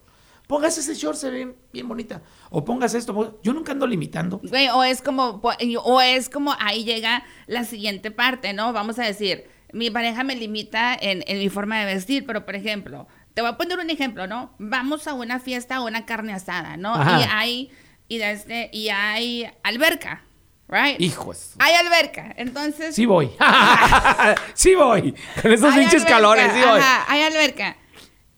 Póngase 0.48 0.80
ese 0.80 0.94
short, 0.94 1.16
se 1.16 1.30
ve 1.30 1.54
bien, 1.72 1.86
bonita. 1.86 2.22
O 2.50 2.64
pongas 2.64 2.94
esto. 2.94 3.14
ponga- 3.14 3.34
Yo 3.44 3.52
nunca 3.52 3.70
ando 3.72 3.86
limitando. 3.86 4.40
Güey, 4.42 4.68
o 4.70 4.82
es 4.82 5.00
como, 5.02 5.40
o 5.84 6.00
es 6.00 6.28
como 6.28 6.56
ahí 6.58 6.82
llega 6.84 7.22
la 7.46 7.64
siguiente 7.64 8.10
parte, 8.10 8.52
¿no? 8.54 8.72
Vamos 8.72 8.98
a 8.98 9.04
decir, 9.04 9.44
mi 9.72 9.90
pareja 9.90 10.24
me 10.24 10.34
limita 10.34 10.96
en, 11.00 11.22
en 11.26 11.38
mi 11.38 11.50
forma 11.50 11.78
de 11.80 11.84
vestir, 11.94 12.24
pero 12.26 12.46
por 12.46 12.56
ejemplo, 12.56 13.06
te 13.34 13.42
voy 13.42 13.50
a 13.50 13.56
poner 13.58 13.78
un 13.78 13.90
ejemplo, 13.90 14.26
¿no? 14.26 14.54
Vamos 14.58 15.06
a 15.06 15.12
una 15.12 15.38
fiesta 15.38 15.80
o 15.82 15.86
una 15.86 16.06
carne 16.06 16.32
asada, 16.32 16.78
¿no? 16.78 16.94
Ajá. 16.94 17.20
Y 17.20 17.24
hay, 17.30 17.70
y, 18.08 18.16
desde, 18.16 18.70
y 18.72 18.88
hay 18.88 19.46
alberca, 19.62 20.24
¿right? 20.66 20.98
Hijos. 20.98 21.52
Hay 21.58 21.74
alberca, 21.74 22.32
entonces... 22.38 22.94
Sí 22.94 23.04
voy. 23.04 23.30
sí 24.54 24.74
voy. 24.74 25.14
Con 25.42 25.52
esos 25.52 25.74
pinches 25.74 26.06
calores, 26.06 26.50
sí 26.54 26.60
voy. 26.66 26.80
Ajá, 26.80 27.04
hay 27.06 27.20
alberca. 27.22 27.76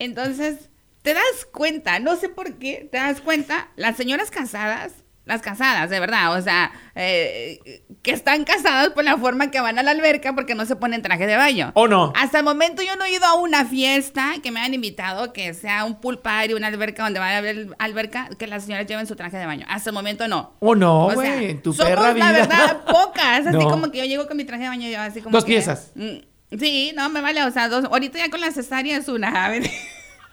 Entonces, 0.01 0.70
te 1.03 1.15
das 1.15 1.47
cuenta, 1.53 1.99
no 1.99 2.17
sé 2.17 2.29
por 2.29 2.55
qué, 2.59 2.89
te 2.91 2.99
das 2.99 3.21
cuenta, 3.21 3.69
las 3.77 3.97
señoras 3.97 4.31
casadas, 4.31 4.93
las 5.27 5.43
casadas, 5.43 5.91
de 5.91 6.01
verdad, 6.01 6.37
o 6.37 6.43
sea, 6.43 6.73
eh, 6.97 7.85
que 8.03 8.11
están 8.11 8.43
casadas 8.45 8.89
por 8.91 9.05
la 9.05 9.17
forma 9.17 9.51
que 9.51 9.61
van 9.61 9.79
a 9.79 9.83
la 9.85 9.93
alberca 9.93 10.35
porque 10.35 10.55
no 10.57 10.67
se 10.67 10.75
ponen 10.77 11.03
traje 11.03 11.27
de 11.27 11.37
baño. 11.37 11.71
¿O 11.75 11.87
no? 11.87 12.13
Hasta 12.17 12.39
el 12.39 12.45
momento 12.45 12.83
yo 12.83 12.97
no 12.97 13.05
he 13.05 13.13
ido 13.13 13.25
a 13.27 13.35
una 13.35 13.65
fiesta 13.65 14.33
que 14.43 14.51
me 14.51 14.61
han 14.61 14.75
invitado, 14.75 15.33
que 15.33 15.55
sea 15.55 15.85
un 15.85 16.01
pool 16.01 16.19
party, 16.21 16.55
una 16.55 16.67
alberca 16.67 17.05
donde 17.05 17.21
vaya 17.21 17.37
a 17.37 17.39
haber 17.39 17.69
alberca, 17.79 18.29
que 18.39 18.47
las 18.49 18.65
señoras 18.65 18.87
lleven 18.87 19.07
su 19.07 19.15
traje 19.15 19.37
de 19.37 19.47
baño. 19.47 19.67
Hasta 19.69 19.91
el 19.91 19.95
momento 19.95 20.27
no. 20.27 20.55
¿O 20.59 20.75
no, 20.75 21.07
O 21.07 21.11
sea, 21.13 21.35
güey? 21.37 21.51
en 21.51 21.63
tu 21.63 21.73
somos, 21.75 21.91
perra 21.91 22.13
vida. 22.13 22.27
la 22.27 22.33
verdad, 22.33 22.85
pocas. 22.85 23.47
Así 23.47 23.57
No. 23.57 23.71
como 23.71 23.91
que 23.93 23.99
yo 23.99 24.05
llego 24.07 24.27
con 24.27 24.37
mi 24.37 24.45
traje 24.45 24.65
de 24.65 24.69
baño 24.71 24.89
y 24.89 24.93
yo 24.93 25.01
así 25.01 25.21
como 25.21 25.33
Dos 25.37 25.45
que- 25.45 25.53
piezas. 25.53 25.93
Mm, 25.95 26.17
Sí, 26.59 26.91
no, 26.97 27.09
me 27.11 27.21
vale, 27.21 27.45
o 27.45 27.51
sea, 27.53 27.69
dos. 27.69 27.85
Ahorita 27.85 28.19
ya 28.19 28.29
con 28.31 28.41
la 28.41 28.51
cesárea 28.51 28.97
es 28.97 29.07
una. 29.07 29.31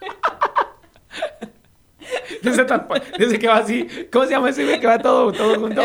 Desde, 3.17 3.39
que 3.39 3.47
va 3.47 3.57
así. 3.57 3.87
¿Cómo 4.11 4.25
se 4.25 4.31
llama 4.31 4.49
ese 4.49 4.63
güey 4.63 4.79
que 4.79 4.87
va 4.87 4.99
todo, 4.99 5.31
todo 5.31 5.59
junto? 5.59 5.81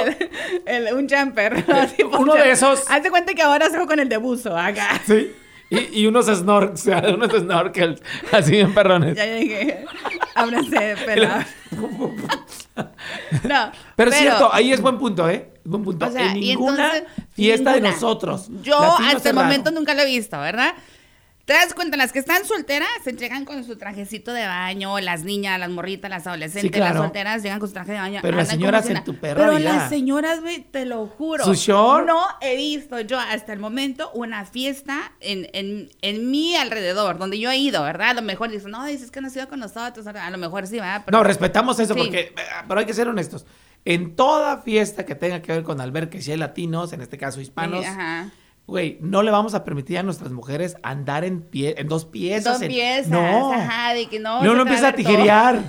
El- 0.67 0.87
el- 0.87 0.95
un 0.95 1.09
jumper. 1.09 1.65
¿no? 1.69 1.75
Así, 1.75 2.03
Uno 2.03 2.35
de 2.35 2.51
esos. 2.51 2.85
Haz 2.91 3.03
de 3.03 3.11
cuenta 3.11 3.35
que 3.35 3.43
ahora 3.43 3.69
salgo 3.71 3.87
con 3.87 3.99
el 3.99 4.09
de 4.09 4.19
buzo 4.19 4.57
acá. 4.57 5.01
Sí. 5.07 5.33
Y, 5.71 6.03
y 6.03 6.07
unos 6.07 6.27
sea, 6.27 7.03
unos 7.15 7.33
snorkels 7.33 8.03
así 8.31 8.59
en 8.59 8.75
perrones. 8.75 9.17
Ya 9.17 9.25
llegué. 9.25 9.85
Ábranse, 10.35 10.97
pelado. 11.05 11.43
No. 13.45 13.71
Pero 13.97 14.11
es 14.11 14.17
cierto, 14.17 14.51
ahí 14.53 14.73
es 14.73 14.81
buen 14.81 14.99
punto, 14.99 15.29
¿eh? 15.29 15.51
Es 15.57 15.71
buen 15.71 15.85
punto. 15.85 16.07
O 16.07 16.11
sea, 16.11 16.33
en 16.33 16.41
ninguna 16.41 16.97
entonces, 16.97 17.25
fiesta 17.35 17.75
de 17.75 17.81
nosotros. 17.83 18.49
Yo 18.63 18.79
hasta 18.99 19.29
el 19.31 19.35
momento 19.35 19.71
nunca 19.71 19.95
lo 19.95 20.03
he 20.03 20.07
visto, 20.07 20.39
¿verdad? 20.39 20.75
¿Te 21.45 21.55
das 21.55 21.75
cuenta? 21.75 21.97
Las 21.97 22.13
que 22.13 22.21
están 22.21 22.45
solteras 22.45 22.89
se 23.03 23.13
llegan 23.15 23.45
con 23.45 23.65
su 23.65 23.77
trajecito 23.77 24.33
de 24.33 24.47
baño, 24.47 25.01
las 25.01 25.25
niñas, 25.25 25.59
las 25.59 25.71
morritas, 25.71 26.09
las 26.09 26.25
adolescentes, 26.29 26.63
Sí, 26.63 26.71
claro. 26.71 26.95
las 26.95 27.03
solteras 27.03 27.43
llegan 27.43 27.59
con 27.59 27.69
su 27.69 27.75
traje 27.75 27.93
de 27.93 27.99
baño. 27.99 28.21
Pero 28.23 28.37
las 28.37 28.45
andan 28.51 28.59
señoras 28.61 28.89
en 28.91 29.03
tu 29.05 29.17
perra 29.17 29.45
Pero 29.47 29.59
las 29.59 29.89
señoras, 29.89 30.41
güey, 30.41 30.61
te 30.63 30.85
lo 30.87 31.05
juro. 31.09 31.45
¿Su 31.45 31.55
short? 31.55 32.07
No 32.07 32.23
he 32.41 32.55
visto 32.57 33.01
yo 33.01 33.19
hasta 33.19 33.53
el 33.53 33.59
momento 33.59 34.13
una 34.15 34.45
fiesta 34.45 35.13
en, 35.19 35.49
en, 35.53 35.89
en 36.01 36.31
mi 36.31 36.55
alrededor, 36.55 37.19
donde 37.19 37.41
yo 37.41 37.51
he 37.51 37.57
ido, 37.57 37.83
¿verdad? 37.83 38.11
A 38.11 38.15
lo 38.15 38.23
mejor 38.23 38.49
dicen, 38.51 38.71
no, 38.71 38.85
dices 38.87 39.11
que 39.11 39.21
no 39.21 39.27
has 39.27 39.35
ido 39.37 39.49
con 39.49 39.59
nosotros. 39.59 40.07
A 40.07 40.31
lo 40.31 40.39
mejor 40.39 40.69
sí, 40.69 40.77
¿verdad? 40.77 41.03
Pero- 41.05 41.19
No, 41.19 41.25
respetamos 41.25 41.77
eso 41.81 41.95
Sí. 41.95 42.01
porque, 42.01 42.33
pero 42.69 42.79
hay 42.79 42.87
que 42.87 42.95
ser 42.95 43.09
honestos. 43.09 43.47
En 43.85 44.15
toda 44.15 44.59
fiesta 44.59 45.05
que 45.05 45.17
tenga 45.17 45.43
que 45.43 45.51
ver 45.51 45.65
con 45.65 45.81
alberca, 45.81 46.17
y 46.17 46.23
si 46.23 46.31
hay 46.31 46.39
latinos, 46.39 46.93
en 46.93 47.01
este 47.01 47.19
caso 47.19 47.41
hispanos, 47.41 47.81
Sí, 47.81 47.87
ajá. 47.91 48.31
Güey, 48.67 48.99
no 49.01 49.23
le 49.23 49.31
vamos 49.31 49.55
a 49.55 49.65
permitir 49.65 49.99
a 49.99 50.03
nuestras 50.03 50.33
mujeres 50.33 50.77
andar 50.83 51.25
en 51.25 51.43
pie, 51.43 51.75
en 51.79 51.89
dos 51.89 52.05
piezas. 52.05 52.55
Dos 52.55 52.63
en- 52.63 52.69
piezas, 52.69 53.09
No. 53.09 53.53
ajá, 53.53 53.95
de 53.95 54.07
que 54.09 54.19
no. 54.19 54.43
No, 54.43 54.61
empieza 54.63 54.89
a 54.89 54.93
todo. 54.93 54.97
tijerear. 54.97 55.61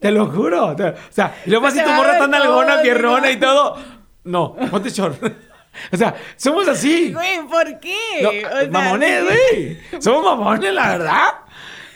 Te 0.00 0.10
lo 0.10 0.26
juro. 0.26 0.66
O 0.68 0.76
sea, 1.10 1.34
y 1.46 1.50
luego 1.50 1.66
así 1.68 1.80
tu 1.82 1.88
a 1.88 1.94
morra 1.94 2.18
tan 2.18 2.34
algona, 2.34 2.80
pierrona 2.82 3.30
y 3.30 3.36
todo. 3.38 3.76
No, 4.24 4.54
ponte 4.70 4.90
short. 4.90 5.22
O 5.92 5.96
sea, 5.96 6.16
somos 6.36 6.66
así. 6.66 7.12
Güey, 7.12 7.46
¿por 7.46 7.78
qué? 7.78 7.94
No, 8.22 8.28
O 8.30 8.32
sea, 8.32 8.68
mamones, 8.72 9.22
güey. 9.24 9.78
Somos 10.02 10.24
mamones, 10.24 10.74
la 10.74 10.88
verdad. 10.88 11.28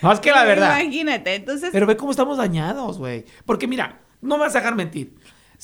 Más 0.01 0.21
que 0.21 0.31
la 0.31 0.45
verdad. 0.45 0.79
Imagínate, 0.79 1.35
entonces. 1.35 1.71
Pero 1.73 1.85
ve 1.85 1.97
cómo 1.97 2.11
estamos 2.11 2.37
dañados, 2.37 2.97
güey. 2.97 3.25
Porque 3.45 3.67
mira, 3.67 3.99
no 4.21 4.37
me 4.37 4.45
vas 4.45 4.55
a 4.55 4.59
dejar 4.59 4.75
mentir. 4.75 5.13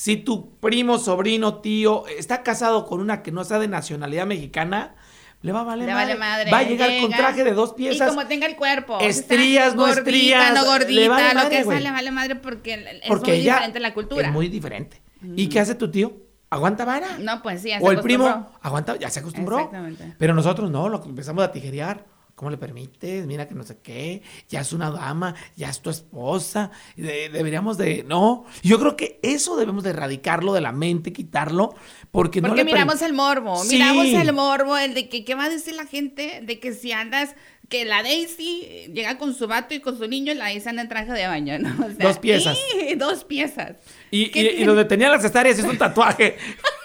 Si 0.02 0.18
tu 0.18 0.58
primo, 0.58 0.98
sobrino, 0.98 1.60
tío 1.62 2.08
está 2.08 2.42
casado 2.42 2.88
con 2.88 3.02
una 3.02 3.22
que 3.22 3.32
no 3.32 3.44
sea 3.44 3.60
de 3.60 3.68
nacionalidad 3.68 4.26
mexicana, 4.26 4.96
le 5.44 5.52
va 5.52 5.60
a 5.60 5.64
valer 5.64 5.90
Le 5.90 5.94
madre. 5.94 6.16
vale 6.16 6.20
madre. 6.20 6.52
Va 6.52 6.58
a 6.58 6.64
llegar 6.64 6.90
con 7.02 7.12
traje 7.12 7.44
de 7.44 7.52
dos 7.52 7.74
Y 7.74 7.76
piezas. 7.76 8.10
como 8.10 8.26
tenga 8.26 8.48
el 8.48 8.56
cuerpo. 8.56 8.98
Estrías, 9.00 9.76
no 9.76 9.84
gordita, 9.84 10.00
estrías, 10.02 10.54
no 10.56 10.62
le 10.64 10.68
gordita, 10.68 11.08
vale 11.08 11.28
lo 11.28 11.34
madre, 11.36 11.58
que 11.58 11.64
sea, 11.66 11.80
le 11.80 11.92
vale 11.92 12.10
madre 12.10 12.36
porque 12.36 12.74
es 12.74 13.08
porque 13.08 13.30
muy 13.30 13.42
diferente 13.42 13.80
la 13.80 13.94
cultura. 13.94 14.26
Es 14.26 14.34
muy 14.34 14.48
diferente. 14.48 15.00
¿Y 15.36 15.50
qué 15.50 15.60
hace 15.60 15.76
tu 15.76 15.92
tío? 15.92 16.14
¿Aguanta 16.50 16.84
vara? 16.84 17.20
No, 17.20 17.44
pues 17.44 17.62
sí, 17.62 17.70
ya 17.70 17.78
se 17.78 17.86
O 17.86 17.92
el 17.92 18.00
primo, 18.00 18.50
aguanta, 18.60 18.98
ya 18.98 19.12
se 19.12 19.20
acostumbró. 19.20 19.58
Exactamente. 19.58 20.16
Pero 20.18 20.34
nosotros 20.34 20.72
no, 20.72 20.90
lo 20.90 21.04
empezamos 21.06 21.44
a 21.44 21.52
tijerear. 21.52 22.08
¿Cómo 22.42 22.50
le 22.50 22.58
permites? 22.58 23.28
Mira 23.28 23.48
que 23.48 23.54
no 23.54 23.62
sé 23.62 23.78
qué. 23.84 24.24
Ya 24.50 24.62
es 24.62 24.74
una 24.74 24.90
dama, 24.90 25.36
ya 25.56 25.70
es 25.70 25.80
tu 25.80 25.92
esposa. 25.92 26.72
de- 26.96 27.30
deberíamos 27.30 27.78
de. 27.78 28.04
No. 28.04 28.46
Yo 28.64 28.80
creo 28.80 28.96
que 28.98 29.20
eso 29.22 29.56
debemos 29.58 29.84
de 29.84 29.92
erradicarlo 29.92 30.52
de 30.52 30.62
la 30.62 30.72
mente, 30.72 31.14
quitarlo. 31.14 31.76
Porque, 32.10 32.42
no 32.42 32.48
Porque 32.48 32.64
le 32.64 32.72
miramos 32.72 33.00
el 33.04 33.14
morbo, 33.14 33.64
Sí. 33.64 33.76
miramos 33.76 34.08
el 34.08 34.34
morbo, 34.34 34.76
el 34.76 34.96
de 34.96 35.08
que 35.08 35.24
qué 35.24 35.36
va 35.36 35.44
a 35.44 35.50
decir 35.50 35.76
la 35.76 35.86
gente, 35.86 36.40
de 36.42 36.60
que 36.60 36.74
si 36.74 36.92
andas, 36.92 37.36
que 37.70 37.86
la 37.86 38.02
Daisy 38.02 38.90
llega 38.92 39.20
con 39.20 39.36
su 39.36 39.48
vato 39.48 39.76
y 39.76 39.80
con 39.80 39.96
su 40.00 40.08
niño, 40.08 40.34
la 40.34 40.46
Daisy 40.46 40.68
anda 40.68 40.82
en 40.82 40.90
traje 40.90 41.12
de 41.14 41.28
baño, 41.28 41.60
¿no? 41.60 41.70
O 41.86 41.90
sea, 41.92 42.08
Dos 42.08 42.18
piezas. 42.18 42.58
¡ih! 42.76 42.96
dos 42.96 43.24
piezas. 43.24 43.74
Y, 44.10 44.30
¿Qué 44.32 44.56
y, 44.58 44.64
y 44.64 44.66
donde 44.66 44.86
tenía 44.86 45.10
las 45.10 45.22
cesáreas 45.22 45.60
es 45.60 45.66
un 45.66 45.78
tatuaje. 45.78 46.38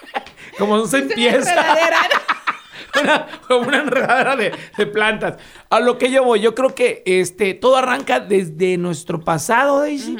Como 0.59 0.77
no 0.77 0.85
se 0.85 0.99
empieza. 0.99 1.55
Una, 3.01 3.27
como 3.47 3.67
una 3.67 3.79
enredadera 3.79 4.35
de, 4.35 4.51
de 4.77 4.85
plantas. 4.87 5.37
A 5.69 5.79
lo 5.79 5.97
que 5.97 6.11
yo 6.11 6.23
voy, 6.23 6.39
yo 6.41 6.55
creo 6.55 6.73
que 6.75 7.03
este, 7.05 7.53
todo 7.53 7.77
arranca 7.77 8.19
desde 8.19 8.77
nuestro 8.77 9.19
pasado, 9.21 9.79
Daisy. 9.81 10.17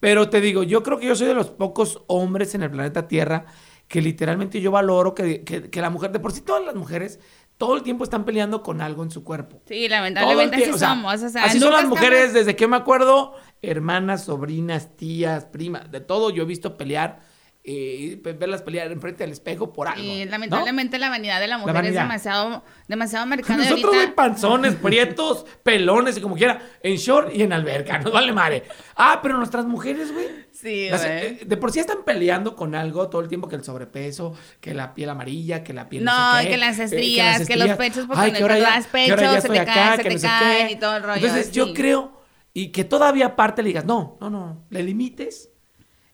Pero 0.00 0.28
te 0.28 0.40
digo, 0.40 0.62
yo 0.62 0.82
creo 0.82 0.98
que 0.98 1.06
yo 1.06 1.16
soy 1.16 1.26
de 1.28 1.34
los 1.34 1.50
pocos 1.50 2.02
hombres 2.08 2.54
en 2.54 2.62
el 2.62 2.70
planeta 2.70 3.08
Tierra 3.08 3.46
que 3.88 4.00
literalmente 4.02 4.60
yo 4.60 4.70
valoro 4.70 5.14
que, 5.14 5.44
que- 5.44 5.70
que 5.70 5.80
la 5.80 5.90
mujer, 5.90 6.10
de 6.12 6.18
por 6.20 6.32
sí 6.32 6.40
todas 6.40 6.64
las 6.64 6.74
mujeres, 6.74 7.20
todo 7.58 7.76
el 7.76 7.82
tiempo 7.82 8.02
están 8.04 8.24
peleando 8.24 8.62
con 8.62 8.80
algo 8.80 9.02
en 9.02 9.10
su 9.10 9.22
cuerpo. 9.24 9.62
Sí, 9.66 9.88
lamentablemente 9.88 10.56
así 10.56 10.64
tie- 10.66 10.74
o 10.74 10.78
sea, 10.78 10.88
somos. 10.90 11.22
O 11.22 11.28
sea, 11.28 11.44
así 11.44 11.60
son 11.60 11.70
las 11.72 11.86
mujeres 11.86 12.18
estamos- 12.20 12.34
desde 12.46 12.56
que 12.56 12.66
me 12.66 12.76
acuerdo, 12.76 13.34
hermanas, 13.62 14.24
sobrinas, 14.24 14.96
tías, 14.96 15.44
primas, 15.46 15.90
de 15.90 16.00
todo 16.00 16.30
yo 16.30 16.42
he 16.42 16.46
visto 16.46 16.76
pelear, 16.76 17.20
eh, 17.66 18.20
pe- 18.22 18.34
verlas 18.34 18.60
pelear 18.60 18.92
enfrente 18.92 19.24
del 19.24 19.32
espejo 19.32 19.72
por 19.72 19.88
algo. 19.88 20.02
Y 20.02 20.24
¿no? 20.26 20.30
lamentablemente 20.32 20.98
la 20.98 21.08
vanidad 21.08 21.40
de 21.40 21.48
la 21.48 21.56
mujer 21.56 21.84
es 21.86 21.94
demasiado, 21.94 22.62
demasiado 22.88 23.24
marcada. 23.26 23.54
y 23.54 23.68
Nosotros 23.70 23.92
de 23.92 23.98
ahorita- 24.00 24.14
panzones, 24.14 24.74
prietos, 24.82 25.46
pelones 25.62 26.18
y 26.18 26.20
como 26.20 26.34
quiera, 26.36 26.60
en 26.82 26.96
short 26.96 27.34
y 27.34 27.42
en 27.42 27.54
alberca, 27.54 27.98
nos 27.98 28.12
vale 28.12 28.32
madre. 28.32 28.64
Ah, 28.96 29.20
pero 29.22 29.38
nuestras 29.38 29.64
mujeres, 29.64 30.12
güey. 30.12 30.26
Sí, 30.52 30.88
las- 30.90 31.04
eh, 31.04 31.40
de 31.46 31.56
por 31.56 31.72
sí 31.72 31.80
están 31.80 32.04
peleando 32.04 32.54
con 32.54 32.74
algo 32.74 33.08
todo 33.08 33.22
el 33.22 33.28
tiempo, 33.28 33.48
que 33.48 33.56
el 33.56 33.64
sobrepeso, 33.64 34.34
que 34.60 34.74
la 34.74 34.92
piel 34.94 35.08
amarilla, 35.08 35.64
que 35.64 35.72
la 35.72 35.88
piel 35.88 36.04
no, 36.04 36.12
No, 36.34 36.38
sé 36.38 36.44
qué, 36.44 36.50
que 36.50 36.56
las 36.58 36.78
eh, 36.78 36.84
estrías, 36.84 37.46
que 37.46 37.56
los 37.56 37.70
pechos, 37.78 38.06
porque 38.06 38.20
Ay, 38.20 38.32
ya- 38.32 38.46
das 38.58 38.86
que 38.86 39.10
ahora 39.10 39.16
pecho, 39.16 39.32
ya 39.34 39.40
se 39.40 39.48
te 39.48 39.64
caen, 39.64 39.96
se 39.96 40.02
te 40.02 40.14
no 40.14 40.20
caen 40.20 40.70
y 40.70 40.76
todo 40.76 40.96
el 40.98 41.02
rollo, 41.02 41.14
Entonces, 41.26 41.50
yo 41.52 41.72
creo, 41.72 42.20
y 42.52 42.68
que 42.72 42.84
todavía 42.84 43.26
aparte 43.26 43.62
le 43.62 43.68
digas, 43.68 43.84
no, 43.86 44.18
no, 44.20 44.28
no, 44.28 44.66
le 44.68 44.82
limites. 44.82 45.50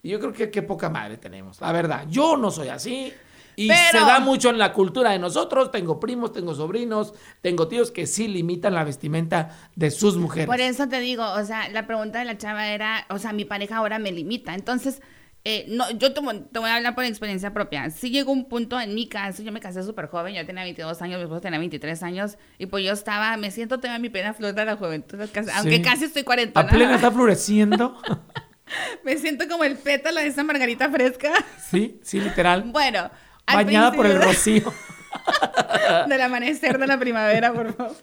Y 0.02 0.10
yo 0.10 0.18
creo 0.20 0.32
que 0.32 0.50
qué 0.50 0.62
poca 0.62 0.88
madre 0.88 1.16
tenemos, 1.18 1.60
la 1.60 1.72
verdad. 1.72 2.04
Yo 2.08 2.36
no 2.36 2.50
soy 2.50 2.68
así. 2.68 3.12
Y 3.56 3.68
Pero- 3.68 3.80
se 3.90 3.98
da 3.98 4.20
mucho 4.20 4.48
en 4.48 4.56
la 4.58 4.72
cultura 4.72 5.10
de 5.10 5.18
nosotros. 5.18 5.70
Tengo 5.70 6.00
primos, 6.00 6.32
tengo 6.32 6.54
sobrinos, 6.54 7.12
tengo 7.42 7.68
tíos 7.68 7.90
que 7.90 8.06
sí 8.06 8.26
limitan 8.28 8.72
la 8.74 8.84
vestimenta 8.84 9.50
de 9.76 9.90
sus 9.90 10.16
mujeres. 10.16 10.46
Por 10.46 10.60
eso 10.60 10.88
te 10.88 11.00
digo, 11.00 11.24
o 11.30 11.44
sea, 11.44 11.68
la 11.68 11.86
pregunta 11.86 12.20
de 12.20 12.24
la 12.24 12.38
chava 12.38 12.68
era, 12.68 13.04
o 13.10 13.18
sea, 13.18 13.32
mi 13.34 13.44
pareja 13.44 13.76
ahora 13.76 13.98
me 13.98 14.12
limita. 14.12 14.54
Entonces, 14.54 15.02
eh, 15.44 15.66
no, 15.68 15.90
yo 15.90 16.14
te, 16.14 16.20
voy- 16.20 16.44
te 16.50 16.58
voy 16.58 16.70
a 16.70 16.76
hablar 16.76 16.94
por 16.94 17.04
experiencia 17.04 17.52
propia. 17.52 17.90
Sí 17.90 18.10
llegó 18.10 18.32
un 18.32 18.48
punto 18.48 18.80
en 18.80 18.94
mi 18.94 19.08
caso, 19.08 19.42
yo 19.42 19.52
me 19.52 19.60
casé 19.60 19.82
súper 19.82 20.06
joven, 20.06 20.34
yo 20.34 20.46
tenía 20.46 20.62
22 20.62 21.02
años, 21.02 21.18
mi 21.18 21.24
esposo 21.24 21.40
tenía 21.42 21.58
23 21.58 22.02
años, 22.02 22.38
y 22.56 22.64
pues 22.66 22.84
yo 22.84 22.92
estaba, 22.92 23.36
me 23.36 23.50
siento 23.50 23.76
todavía 23.78 23.98
mi 23.98 24.08
plena 24.08 24.32
flor 24.32 24.54
de 24.54 24.64
la 24.64 24.76
juventud, 24.76 25.18
aunque 25.20 25.76
Sí. 25.76 25.82
casi 25.82 26.04
estoy 26.04 26.22
40. 26.24 26.58
A 26.58 26.66
plena 26.66 26.94
está 26.94 27.10
floreciendo. 27.10 28.00
Me 29.04 29.16
siento 29.16 29.48
como 29.48 29.64
el 29.64 29.76
pétalo 29.76 30.20
de 30.20 30.26
esa 30.26 30.44
margarita 30.44 30.90
fresca. 30.90 31.32
sí, 31.70 32.00
sí, 32.02 32.20
literal. 32.20 32.64
Bueno. 32.66 33.10
Bañada 33.46 33.92
por 33.92 34.06
el 34.06 34.22
rocío. 34.22 34.72
del 36.08 36.20
amanecer 36.20 36.78
de 36.78 36.86
la 36.86 36.98
primavera, 36.98 37.52
por 37.52 37.74
favor. 37.74 37.96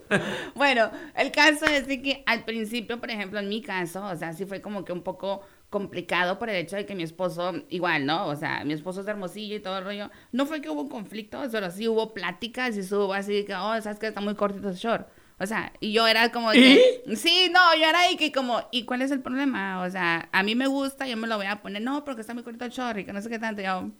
Bueno, 0.55 0.91
el 1.15 1.31
caso 1.31 1.65
es 1.65 1.87
de 1.87 2.01
que 2.01 2.23
al 2.25 2.43
principio, 2.43 2.99
por 2.99 3.09
ejemplo, 3.09 3.39
en 3.39 3.47
mi 3.47 3.61
caso, 3.61 4.03
o 4.05 4.15
sea, 4.15 4.33
sí 4.33 4.45
fue 4.45 4.61
como 4.61 4.83
que 4.83 4.91
un 4.91 5.03
poco 5.03 5.41
complicado 5.69 6.39
por 6.39 6.49
el 6.49 6.57
hecho 6.57 6.75
de 6.75 6.85
que 6.85 6.95
mi 6.95 7.03
esposo, 7.03 7.53
igual, 7.69 8.05
¿no? 8.05 8.27
O 8.27 8.35
sea, 8.35 8.63
mi 8.63 8.73
esposo 8.73 9.01
es 9.01 9.07
hermosillo 9.07 9.55
y 9.55 9.59
todo 9.59 9.77
el 9.77 9.83
rollo. 9.83 10.09
No 10.31 10.45
fue 10.45 10.61
que 10.61 10.69
hubo 10.69 10.81
un 10.81 10.89
conflicto, 10.89 11.41
pero 11.51 11.71
sí 11.71 11.87
hubo 11.87 12.13
pláticas 12.13 12.75
y 12.77 12.93
hubo 12.93 13.13
así 13.13 13.45
que, 13.45 13.55
oh, 13.55 13.81
sabes 13.81 13.99
que 13.99 14.07
está 14.07 14.21
muy 14.21 14.35
cortito 14.35 14.69
ese 14.69 14.79
short. 14.79 15.07
O 15.39 15.45
sea, 15.45 15.71
y 15.79 15.91
yo 15.91 16.07
era 16.07 16.31
como 16.31 16.51
que, 16.51 17.03
sí, 17.15 17.51
no, 17.53 17.75
yo 17.79 17.85
era 17.85 17.99
ahí 18.01 18.15
que 18.17 18.31
como, 18.31 18.61
¿y 18.71 18.85
cuál 18.85 19.01
es 19.03 19.11
el 19.11 19.21
problema? 19.21 19.81
O 19.83 19.89
sea, 19.89 20.29
a 20.31 20.41
mí 20.43 20.55
me 20.55 20.65
gusta, 20.67 21.07
yo 21.07 21.15
me 21.17 21.27
lo 21.27 21.37
voy 21.37 21.45
a 21.45 21.61
poner, 21.61 21.81
no, 21.81 22.03
porque 22.03 22.21
está 22.21 22.33
muy 22.33 22.41
cortito 22.43 22.65
el 22.65 22.71
short 22.71 22.97
y 22.99 23.05
que 23.05 23.13
no 23.13 23.21
sé 23.21 23.29
qué 23.29 23.37
tanto, 23.37 23.61
yo, 23.61 23.91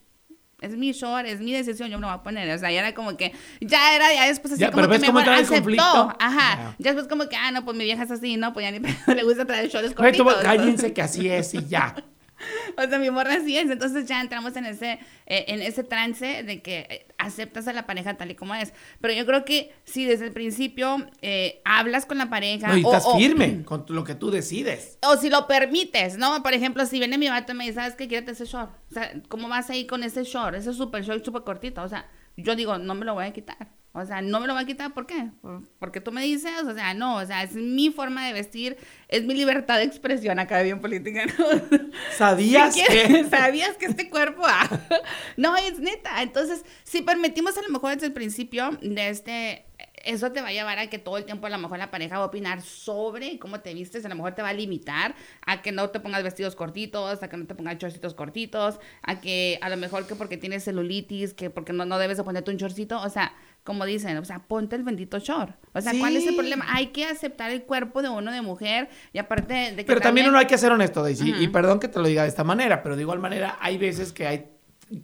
es 0.61 0.75
mi 0.75 0.91
short, 0.93 1.27
es 1.27 1.39
mi 1.39 1.53
decisión, 1.53 1.89
yo 1.91 1.97
me 1.97 2.01
lo 2.01 2.07
voy 2.07 2.15
a 2.17 2.23
poner. 2.23 2.49
O 2.49 2.57
sea, 2.57 2.71
ya 2.71 2.79
era 2.79 2.95
como 2.95 3.15
que, 3.15 3.33
ya 3.61 3.93
era, 3.95 4.11
ya 4.11 4.25
después 4.25 4.53
así 4.53 4.61
Ya, 4.61 4.71
como 4.71 4.77
pero 4.81 4.87
que 4.87 4.91
¿ves 4.93 5.01
mi 5.01 5.07
cómo 5.07 5.19
aceptó. 5.19 5.53
conflicto? 5.53 6.15
Ajá. 6.19 6.55
Ya. 6.57 6.75
Después 6.79 7.07
como 7.07 7.29
que, 7.29 7.35
ah, 7.35 7.51
no, 7.51 7.63
pues 7.63 7.77
mi 7.77 7.83
vieja 7.83 8.01
es 8.01 8.09
así, 8.11 8.37
no, 8.37 8.53
pues 8.53 8.65
ya 8.65 8.71
ni 8.71 8.79
le 9.15 9.23
gusta 9.23 9.45
traer 9.45 9.69
shorts 9.69 9.93
Güey, 9.95 10.13
tú, 10.17 10.23
cortitos. 10.23 10.43
cállense 10.43 10.93
que 10.93 11.01
así 11.03 11.29
es 11.29 11.53
y 11.53 11.67
ya. 11.67 11.93
O 12.77 12.87
sea, 12.87 12.99
mi 12.99 13.09
morra 13.09 13.35
así 13.35 13.57
es. 13.57 13.69
Entonces 13.69 14.05
ya 14.05 14.21
entramos 14.21 14.55
en 14.55 14.65
ese, 14.65 14.99
eh, 15.25 15.45
en 15.47 15.61
ese 15.61 15.83
trance 15.83 16.43
de 16.43 16.61
que 16.61 16.79
eh, 16.89 17.07
aceptas 17.17 17.67
a 17.67 17.73
la 17.73 17.87
pareja 17.87 18.15
tal 18.15 18.29
y 18.31 18.35
como 18.35 18.53
es. 18.55 18.73
Pero 19.01 19.13
yo 19.13 19.25
creo 19.25 19.43
que 19.45 19.73
si 19.85 20.05
desde 20.05 20.25
el 20.25 20.31
principio 20.33 21.05
eh, 21.21 21.61
hablas 21.65 22.05
con 22.05 22.17
la 22.19 22.29
pareja. 22.29 22.67
No, 22.67 22.77
y 22.77 22.81
estás 22.81 23.05
o- 23.05 23.17
firme 23.17 23.63
con 23.65 23.85
lo 23.89 24.03
que 24.03 24.15
tú 24.15 24.29
decides. 24.31 24.99
o 25.03 25.17
si 25.17 25.29
lo 25.29 25.47
permites, 25.47 26.17
¿no? 26.17 26.43
Por 26.43 26.53
ejemplo, 26.53 26.85
si 26.85 26.99
viene 26.99 27.17
mi 27.17 27.27
vato 27.29 27.53
y 27.53 27.55
me 27.55 27.63
dice, 27.65 27.75
¿sabes 27.75 27.95
qué? 27.95 28.07
Quédate 28.07 28.33
ese 28.33 28.45
short. 28.45 28.71
O 28.91 28.93
sea, 28.93 29.11
¿cómo 29.29 29.47
vas 29.49 29.69
a 29.69 29.75
ir 29.75 29.87
con 29.87 30.03
ese 30.03 30.23
short? 30.23 30.55
Ese 30.55 30.73
super 30.73 31.03
short 31.03 31.25
súper 31.25 31.43
cortito. 31.43 31.81
O 31.81 31.89
sea, 31.89 32.05
yo 32.35 32.55
digo, 32.55 32.77
no 32.77 32.93
me 32.93 33.05
lo 33.05 33.13
voy 33.15 33.25
a 33.25 33.33
quitar. 33.33 33.69
O 33.97 34.05
sea, 34.05 34.21
no 34.21 34.39
me 34.39 34.47
lo 34.47 34.53
voy 34.53 34.63
a 34.63 34.65
quitar, 34.65 34.93
¿por 34.93 35.07
qué? 35.07 35.29
Por- 35.41 35.63
Porque 35.79 35.99
tú 36.01 36.11
me 36.11 36.21
dices, 36.21 36.51
o 36.65 36.73
sea, 36.73 36.93
no, 36.93 37.15
o 37.15 37.25
sea, 37.25 37.41
es 37.43 37.53
mi 37.53 37.89
forma 37.89 38.25
de 38.27 38.33
vestir, 38.33 38.77
es 39.07 39.23
mi 39.23 39.33
libertad 39.33 39.77
de 39.77 39.83
expresión 39.83 40.37
acá 40.39 40.61
bien 40.61 40.79
política, 40.79 41.25
¿no? 41.25 41.33
¿Sabías 42.17 42.75
que? 42.75 43.25
¿Sabías 43.29 43.75
que 43.77 43.85
este 43.87 44.09
cuerpo? 44.09 44.43
ah? 44.45 44.69
no, 45.37 45.55
es 45.57 45.79
neta. 45.79 46.21
Entonces, 46.21 46.63
si 46.83 47.01
permitimos 47.01 47.57
a 47.57 47.61
lo 47.63 47.69
mejor 47.69 47.93
desde 47.95 48.07
el 48.07 48.13
principio 48.13 48.77
de 48.81 49.09
este, 49.09 49.65
eso 50.07 50.31
te 50.31 50.41
va 50.41 50.47
a 50.47 50.51
llevar 50.51 50.79
a 50.79 50.87
que 50.87 50.97
todo 50.97 51.17
el 51.17 51.25
tiempo 51.25 51.47
a 51.47 51.49
lo 51.49 51.57
mejor 51.57 51.77
la 51.77 51.91
pareja 51.91 52.17
va 52.17 52.23
a 52.23 52.27
opinar 52.27 52.61
sobre 52.61 53.37
cómo 53.39 53.59
te 53.59 53.73
vistes, 53.73 54.05
a 54.05 54.09
lo 54.09 54.15
mejor 54.15 54.33
te 54.33 54.41
va 54.41 54.49
a 54.49 54.53
limitar 54.53 55.15
a 55.45 55.61
que 55.61 55.71
no 55.71 55.89
te 55.89 55.99
pongas 55.99 56.23
vestidos 56.23 56.55
cortitos, 56.55 57.21
a 57.21 57.27
que 57.27 57.37
no 57.37 57.45
te 57.45 57.55
pongas 57.55 57.77
chorcitos 57.77 58.13
cortitos, 58.13 58.79
a 59.03 59.19
que 59.19 59.59
a 59.61 59.69
lo 59.69 59.77
mejor 59.77 60.07
que 60.07 60.15
porque 60.15 60.37
tienes 60.37 60.63
celulitis, 60.63 61.33
que 61.33 61.49
porque 61.49 61.73
no, 61.73 61.85
no 61.85 61.99
debes 61.99 62.17
de 62.17 62.23
ponerte 62.23 62.51
un 62.51 62.57
chorcito, 62.57 63.01
o 63.01 63.09
sea, 63.09 63.33
como 63.63 63.85
dicen, 63.85 64.15
o 64.17 64.23
sea, 64.23 64.39
ponte 64.39 64.77
el 64.77 64.83
bendito 64.83 65.19
short. 65.19 65.53
O 65.73 65.81
sea, 65.81 65.91
¿cuál 65.99 66.15
es 66.15 66.25
el 66.25 66.35
problema? 66.35 66.65
Hay 66.69 66.87
que 66.87 67.03
aceptar 67.03 67.51
el 67.51 67.63
cuerpo 67.63 68.01
de 68.01 68.07
uno 68.07 68.31
de 68.31 68.41
mujer 68.41 68.87
y 69.11 69.17
aparte 69.17 69.53
de 69.53 69.75
que 69.75 69.83
Pero 69.83 69.99
también 69.99 70.29
uno 70.29 70.37
hay 70.37 70.45
que 70.45 70.57
ser 70.57 70.71
honesto, 70.71 71.03
Daisy. 71.03 71.35
Y 71.37 71.49
perdón 71.49 71.79
que 71.79 71.89
te 71.89 71.99
lo 71.99 72.07
diga 72.07 72.21
de 72.21 72.29
esta 72.29 72.45
manera, 72.45 72.81
pero 72.81 72.95
de 72.95 73.01
igual 73.01 73.19
manera 73.19 73.57
hay 73.59 73.77
veces 73.77 74.13
que 74.13 74.25
hay 74.25 74.51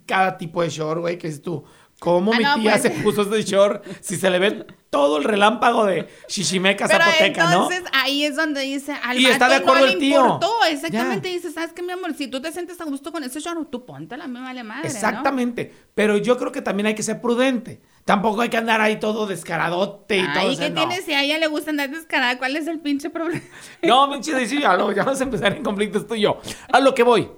cada 0.06 0.38
tipo 0.38 0.62
de 0.62 0.70
short, 0.70 1.02
güey, 1.02 1.18
que 1.18 1.28
es 1.28 1.42
tú. 1.42 1.66
¿Cómo 2.04 2.34
Ah, 2.34 2.38
mi 2.38 2.44
no, 2.44 2.56
tía 2.56 2.72
pues. 2.72 2.82
se 2.82 2.90
puso 2.90 3.22
este 3.22 3.44
short 3.44 3.86
si 4.02 4.18
se 4.18 4.30
le 4.30 4.38
ve 4.38 4.66
todo 4.90 5.20
el 5.20 5.24
relámpago 5.24 5.86
de 5.86 6.10
Shishimeca 6.28 6.86
Pero 6.86 7.02
Zapoteca, 7.06 7.44
¿no? 7.46 7.52
entonces 7.72 7.84
ahí 7.94 8.26
es 8.26 8.36
donde 8.36 8.60
dice 8.60 8.92
al 9.02 9.18
Y 9.22 9.26
está 9.28 9.48
de 9.48 9.56
acuerdo 9.56 9.80
no 9.80 9.86
el 9.88 9.94
le 9.94 10.00
tío. 10.00 10.20
importó. 10.22 10.52
Exactamente, 10.70 11.30
Ya. 11.30 11.36
dice, 11.36 11.52
¿sabes 11.52 11.72
qué, 11.72 11.82
mi 11.82 11.94
amor? 11.94 12.14
Si 12.14 12.28
tú 12.28 12.42
te 12.42 12.52
sientes 12.52 12.82
a 12.82 12.84
gusto 12.84 13.14
con 13.14 13.24
ese 13.24 13.40
short, 13.40 13.70
tú 13.72 13.86
póntela, 13.86 14.28
me 14.28 14.42
vale 14.42 14.64
madre, 14.64 14.84
¿no? 14.84 14.94
Exactamente. 14.94 15.74
Pero 15.96 16.18
yo 16.18 16.38
creo 16.38 16.52
que 16.52 16.62
también 16.62 16.88
hay 16.88 16.96
que 16.96 17.04
ser 17.04 17.22
prudente. 17.22 17.82
Tampoco 18.06 18.42
hay 18.42 18.50
que 18.50 18.58
andar 18.58 18.82
ahí 18.82 19.00
todo 19.00 19.28
descaradote 19.28 20.18
y 20.18 20.22
todo. 20.34 20.40
Ay, 20.40 20.48
o 20.50 20.56
sea, 20.56 20.68
¿qué 20.68 20.74
no. 20.74 20.88
tiene 20.88 21.02
si 21.02 21.14
a 21.14 21.24
ella 21.24 21.38
le 21.38 21.48
gusta 21.48 21.70
andar 21.70 21.90
descarada? 21.90 22.38
¿Cuál 22.38 22.58
es 22.58 22.68
el 22.68 22.80
pinche 22.82 23.10
problema? 23.10 23.42
No, 23.82 24.12
pinche 24.12 24.34
Daisy, 24.34 24.60
ya, 24.60 24.76
lo- 24.76 24.92
ya 24.92 25.04
vamos 25.06 25.22
a 25.22 25.24
empezar 25.24 25.54
en 25.56 25.64
conflictos 25.64 26.06
tú 26.06 26.16
y 26.16 26.22
yo. 26.22 26.42
A 26.72 26.80
lo 26.82 26.94
que 26.94 27.04
voy. 27.04 27.30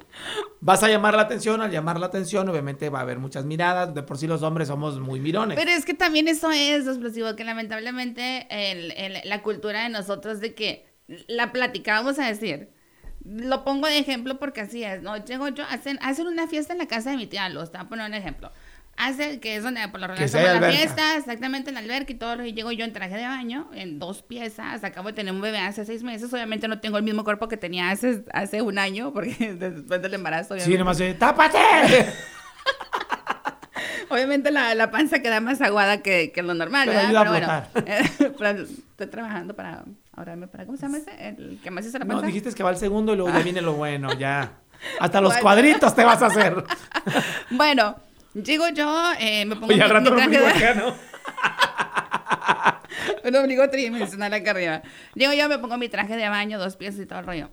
Vas 0.61 0.81
a 0.81 0.89
llamar 0.89 1.13
la 1.15 1.21
atención, 1.23 1.61
al 1.61 1.69
llamar 1.69 1.99
la 1.99 2.07
atención, 2.07 2.49
obviamente 2.49 2.89
va 2.89 2.99
a 2.99 3.01
haber 3.03 3.19
muchas 3.19 3.45
miradas. 3.45 3.93
De 3.93 4.01
por 4.01 4.17
sí 4.17 4.25
los 4.25 4.41
hombres 4.41 4.67
somos 4.69 4.99
muy 4.99 5.19
mirones. 5.19 5.55
Pero 5.55 5.69
es 5.69 5.85
que 5.85 5.93
también 5.93 6.27
eso 6.27 6.49
es 6.49 6.87
explosivo, 6.87 7.35
que 7.35 7.43
lamentablemente 7.43 8.47
el- 8.49 8.91
el- 8.93 9.21
la 9.29 9.43
cultura 9.43 9.83
de 9.83 9.89
nosotros 9.89 10.39
de 10.39 10.55
que 10.55 10.87
la 11.27 11.51
platicábamos 11.51 12.17
a 12.17 12.25
decir. 12.25 12.69
Lo 13.23 13.63
pongo 13.63 13.87
de 13.87 13.97
ejemplo 13.97 14.37
porque 14.39 14.61
así 14.61 14.83
es, 14.83 15.01
¿no? 15.01 15.17
Llego 15.23 15.47
yo, 15.49 15.63
hacen, 15.69 15.97
hacen 16.01 16.27
una 16.27 16.47
fiesta 16.47 16.73
en 16.73 16.79
la 16.79 16.87
casa 16.87 17.09
de 17.09 17.17
mi 17.17 17.25
tía, 17.25 17.49
lo 17.49 17.63
está 17.63 17.87
poner 17.89 18.05
un 18.07 18.13
ejemplo. 18.13 18.51
Hace, 18.97 19.41
que 19.41 19.57
es 19.57 19.63
donde 19.63 19.85
por 19.89 19.99
lo 19.99 20.07
regular 20.07 20.23
hacemos 20.25 20.61
la 20.61 20.69
fiesta, 20.71 21.17
exactamente 21.17 21.69
en 21.69 21.73
la 21.73 21.81
alberca 21.81 22.13
y 22.13 22.15
todo, 22.15 22.45
y 22.45 22.53
llego 22.53 22.71
yo 22.71 22.85
en 22.85 22.93
traje 22.93 23.15
de 23.17 23.25
baño, 23.27 23.69
en 23.73 23.99
dos 23.99 24.21
piezas, 24.23 24.85
acabo 24.85 25.09
de 25.09 25.13
tener 25.13 25.33
un 25.33 25.41
bebé 25.41 25.57
hace 25.59 25.83
seis 25.83 26.01
meses, 26.01 26.33
obviamente 26.33 26.69
no 26.69 26.79
tengo 26.79 26.97
el 26.97 27.03
mismo 27.03 27.25
cuerpo 27.25 27.49
que 27.49 27.57
tenía 27.57 27.89
hace, 27.91 28.23
hace 28.31 28.61
un 28.61 28.79
año, 28.79 29.11
porque 29.11 29.53
después 29.59 30.01
del 30.01 30.13
embarazo, 30.13 30.53
Sí, 30.55 30.61
obviamente. 30.61 30.77
nomás 30.79 30.97
de, 30.99 31.13
¡tápate! 31.13 31.57
Obviamente 34.09 34.51
la, 34.51 34.75
la 34.75 34.91
panza 34.91 35.19
queda 35.21 35.41
más 35.41 35.61
aguada 35.61 36.01
que, 36.03 36.31
que 36.31 36.43
lo 36.43 36.53
normal, 36.53 36.87
Pero 36.87 36.99
¿verdad? 36.99 37.67
Pero 37.73 37.83
bueno, 37.83 38.33
pero 38.37 38.63
estoy 38.63 39.07
trabajando 39.07 39.55
para 39.55 39.83
ahorrarme 40.15 40.47
para, 40.47 40.65
¿cómo 40.65 40.77
se 40.77 40.83
llama 40.83 40.99
ese? 40.99 41.11
El 41.27 41.59
que 41.61 41.71
más 41.71 41.85
hace 41.85 41.97
la 41.97 42.05
No, 42.05 42.13
panza. 42.13 42.27
dijiste 42.27 42.53
que 42.53 42.63
va 42.63 42.69
el 42.69 42.77
segundo 42.77 43.13
y 43.13 43.17
luego 43.17 43.35
ya 43.35 43.43
viene 43.43 43.61
lo 43.61 43.73
bueno, 43.73 44.13
ya. 44.13 44.51
Hasta 44.99 45.19
los 45.21 45.29
Bueno. 45.31 45.41
cuadritos 45.41 45.95
te 45.95 46.03
vas 46.05 46.21
a 46.21 46.27
hacer. 46.27 46.63
Bueno, 47.49 47.95
llego 48.35 48.69
yo, 48.69 49.11
eh, 49.19 49.45
me 49.45 49.55
pongo 49.55 49.67
Oye, 49.67 49.77
mi, 49.77 49.83
mi 49.83 49.89
rato 49.89 50.09
lo 50.11 50.15
traje 50.15 50.37
de... 50.39 50.47
acá, 50.47 50.73
¿no? 50.75 50.93
Un 53.27 53.35
ombligo 53.35 53.67
tridimensional 53.69 54.33
acá 54.33 54.51
arriba. 54.51 54.81
Llego 55.15 55.33
yo, 55.33 55.49
me 55.49 55.57
pongo 55.59 55.77
mi 55.77 55.89
traje 55.89 56.15
de 56.15 56.29
baño, 56.29 56.59
dos 56.59 56.75
pies 56.77 56.97
y 56.99 57.05
todo 57.05 57.19
el 57.19 57.25
rollo. 57.25 57.49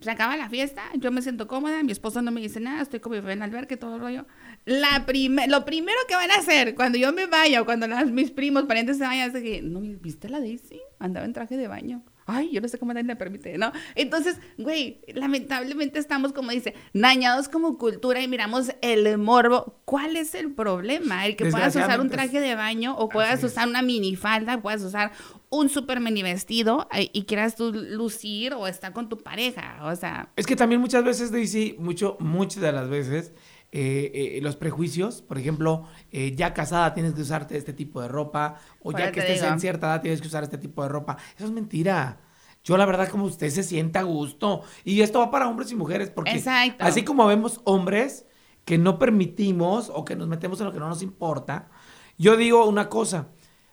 Se 0.00 0.10
acaba 0.10 0.36
la 0.36 0.48
fiesta, 0.48 0.82
yo 0.96 1.12
me 1.12 1.22
siento 1.22 1.46
cómoda, 1.46 1.82
mi 1.84 1.92
esposo 1.92 2.22
no 2.22 2.32
me 2.32 2.40
dice 2.40 2.58
nada, 2.58 2.82
estoy 2.82 2.98
con 2.98 3.12
mi 3.12 3.18
bebé 3.20 3.34
en 3.34 3.42
albergue, 3.42 3.76
todo 3.76 3.94
el 3.96 4.00
rollo. 4.00 4.26
La 4.64 5.06
prime- 5.06 5.46
lo 5.46 5.64
primero 5.64 5.98
que 6.08 6.16
van 6.16 6.30
a 6.32 6.36
hacer 6.36 6.74
cuando 6.74 6.98
yo 6.98 7.12
me 7.12 7.26
vaya 7.26 7.62
o 7.62 7.64
cuando 7.64 7.86
las- 7.86 8.10
mis 8.10 8.32
primos, 8.32 8.64
parientes 8.64 8.98
se 8.98 9.04
vayan, 9.04 9.30
es 9.34 9.42
que, 9.42 9.62
¿no 9.62 9.80
viste 9.80 10.28
la 10.28 10.40
Daisy? 10.40 10.80
Andaba 10.98 11.24
en 11.24 11.32
traje 11.32 11.56
de 11.56 11.68
baño. 11.68 12.02
Ay, 12.32 12.50
yo 12.52 12.60
no 12.60 12.68
sé 12.68 12.78
cómo 12.78 12.92
nadie 12.92 13.04
me 13.04 13.16
permite, 13.16 13.58
¿no? 13.58 13.72
Entonces, 13.94 14.38
güey, 14.58 15.00
lamentablemente 15.14 15.98
estamos, 15.98 16.32
como 16.32 16.50
dice, 16.50 16.74
dañados 16.92 17.48
como 17.48 17.78
cultura 17.78 18.22
y 18.22 18.28
miramos 18.28 18.72
el 18.80 19.18
morbo. 19.18 19.80
¿Cuál 19.84 20.16
es 20.16 20.34
el 20.34 20.52
problema? 20.52 21.26
El 21.26 21.36
que 21.36 21.46
puedas 21.46 21.74
usar 21.76 22.00
un 22.00 22.08
traje 22.08 22.40
de 22.40 22.54
baño 22.54 22.96
o 22.96 23.08
puedas 23.08 23.42
usar 23.44 23.68
una 23.68 23.82
minifalda, 23.82 24.62
puedas 24.62 24.82
usar 24.82 25.12
un 25.50 25.68
super 25.68 26.00
mini 26.00 26.22
vestido 26.22 26.88
eh, 26.92 27.10
y 27.12 27.24
quieras 27.24 27.56
tú 27.56 27.72
lucir 27.72 28.54
o 28.54 28.66
estar 28.66 28.92
con 28.92 29.08
tu 29.08 29.18
pareja. 29.18 29.80
O 29.82 29.94
sea, 29.94 30.30
Es 30.36 30.46
que 30.46 30.56
también 30.56 30.80
muchas 30.80 31.04
veces, 31.04 31.30
Daisy, 31.30 31.76
mucho, 31.78 32.16
muchas 32.20 32.62
de 32.62 32.72
las 32.72 32.88
veces, 32.88 33.32
eh, 33.74 34.36
eh, 34.36 34.40
los 34.42 34.56
prejuicios, 34.56 35.22
por 35.22 35.38
ejemplo, 35.38 35.86
eh, 36.10 36.34
ya 36.36 36.52
casada 36.52 36.92
tienes 36.92 37.14
que 37.14 37.22
usarte 37.22 37.56
este 37.56 37.72
tipo 37.72 38.02
de 38.02 38.08
ropa, 38.08 38.60
o 38.82 38.92
ya 38.92 39.10
que 39.10 39.20
estés 39.20 39.40
digo. 39.40 39.50
en 39.50 39.60
cierta 39.60 39.86
edad 39.86 40.02
tienes 40.02 40.20
que 40.20 40.28
usar 40.28 40.44
este 40.44 40.58
tipo 40.58 40.82
de 40.82 40.90
ropa. 40.90 41.16
Eso 41.36 41.46
es 41.46 41.52
mentira. 41.52 42.20
Yo 42.62 42.76
la 42.76 42.84
verdad 42.84 43.08
como 43.08 43.24
usted 43.24 43.48
se 43.48 43.62
sienta 43.62 44.00
a 44.00 44.02
gusto. 44.02 44.62
Y 44.84 45.00
esto 45.00 45.20
va 45.20 45.30
para 45.30 45.48
hombres 45.48 45.72
y 45.72 45.74
mujeres, 45.74 46.10
porque 46.10 46.32
Exacto. 46.32 46.84
así 46.84 47.02
como 47.02 47.26
vemos 47.26 47.62
hombres 47.64 48.26
que 48.66 48.76
no 48.76 48.98
permitimos 48.98 49.90
o 49.92 50.04
que 50.04 50.16
nos 50.16 50.28
metemos 50.28 50.60
en 50.60 50.66
lo 50.66 50.72
que 50.72 50.78
no 50.78 50.90
nos 50.90 51.02
importa, 51.02 51.70
yo 52.18 52.36
digo 52.36 52.66
una 52.66 52.90
cosa. 52.90 53.28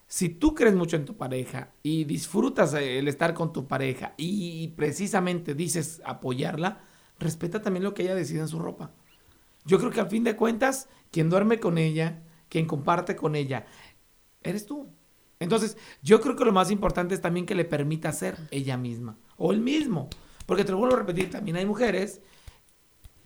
Si 0.08 0.30
tú 0.30 0.56
crees 0.56 0.76
mucho 0.76 0.96
en 0.96 1.04
tu 1.06 1.18
pareja 1.18 1.74
y 1.84 2.06
disfrutas 2.06 2.74
el 2.74 3.10
estar 3.10 3.34
con 3.34 3.52
tu 3.52 3.68
pareja 3.68 4.14
y 4.16 4.70
precisamente 4.70 5.54
dices 5.56 6.02
apoyarla, 6.06 6.82
respeta 7.20 7.62
también 7.62 7.84
lo 7.84 7.94
que 7.94 8.04
ella 8.04 8.16
decide 8.16 8.40
en 8.40 8.48
su 8.48 8.60
ropa. 8.60 8.92
Yo 9.70 9.78
creo 9.78 9.92
que 9.92 10.00
al 10.00 10.10
fin 10.10 10.24
de 10.24 10.36
cuentas, 10.36 10.90
quien 11.12 11.30
duerme 11.30 11.60
con 11.60 11.78
ella, 11.78 12.24
quien 12.50 12.66
comparte 12.66 13.16
con 13.16 13.36
ella, 13.36 13.68
eres 14.42 14.66
tú. 14.66 14.88
Entonces, 15.40 15.78
yo 16.02 16.20
creo 16.22 16.36
que 16.36 16.44
lo 16.44 16.52
más 16.52 16.72
importante 16.72 17.14
es 17.14 17.22
también 17.22 17.46
que 17.46 17.54
le 17.54 17.66
permita 17.66 18.12
ser 18.12 18.36
ella 18.50 18.78
misma 18.78 19.18
o 19.38 19.52
él 19.52 19.62
mismo. 19.62 20.10
Porque 20.48 20.64
te 20.66 20.72
lo 20.72 20.80
vuelvo 20.80 20.96
a 20.96 21.00
repetir, 21.00 21.30
también 21.30 21.56
hay 21.58 21.68
mujeres, 21.68 22.20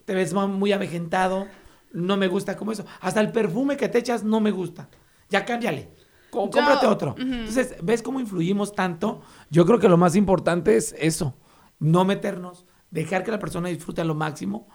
te 0.03 0.13
ves 0.13 0.33
muy 0.33 0.73
avejentado, 0.73 1.47
no 1.93 2.17
me 2.17 2.27
gusta 2.27 2.57
como 2.57 2.73
eso. 2.73 2.85
Hasta 2.99 3.21
el 3.21 3.31
perfume 3.31 3.77
que 3.77 3.87
te 3.87 3.99
echas 3.99 4.25
no 4.25 4.41
me 4.41 4.51
gusta. 4.51 4.89
Ya 5.29 5.45
cámbiale. 5.45 5.91
Yo- 5.93 6.49
cómprate 6.51 6.87
otro. 6.87 7.11
Ujú. 7.11 7.21
Entonces, 7.21 7.75
¿ves 7.81 8.01
cómo 8.01 8.19
influimos 8.19 8.75
tanto? 8.75 9.21
Yo 9.49 9.65
creo 9.65 9.79
que 9.79 9.87
lo 9.87 9.95
más 9.97 10.17
importante 10.17 10.75
es 10.75 10.93
eso. 10.99 11.37
No 11.79 12.03
meternos, 12.03 12.65
dejar 12.91 13.23
que 13.23 13.31
la 13.31 13.39
persona 13.39 13.69
disfrute 13.69 14.01
a 14.01 14.05
lo 14.05 14.13
máximo. 14.15 14.67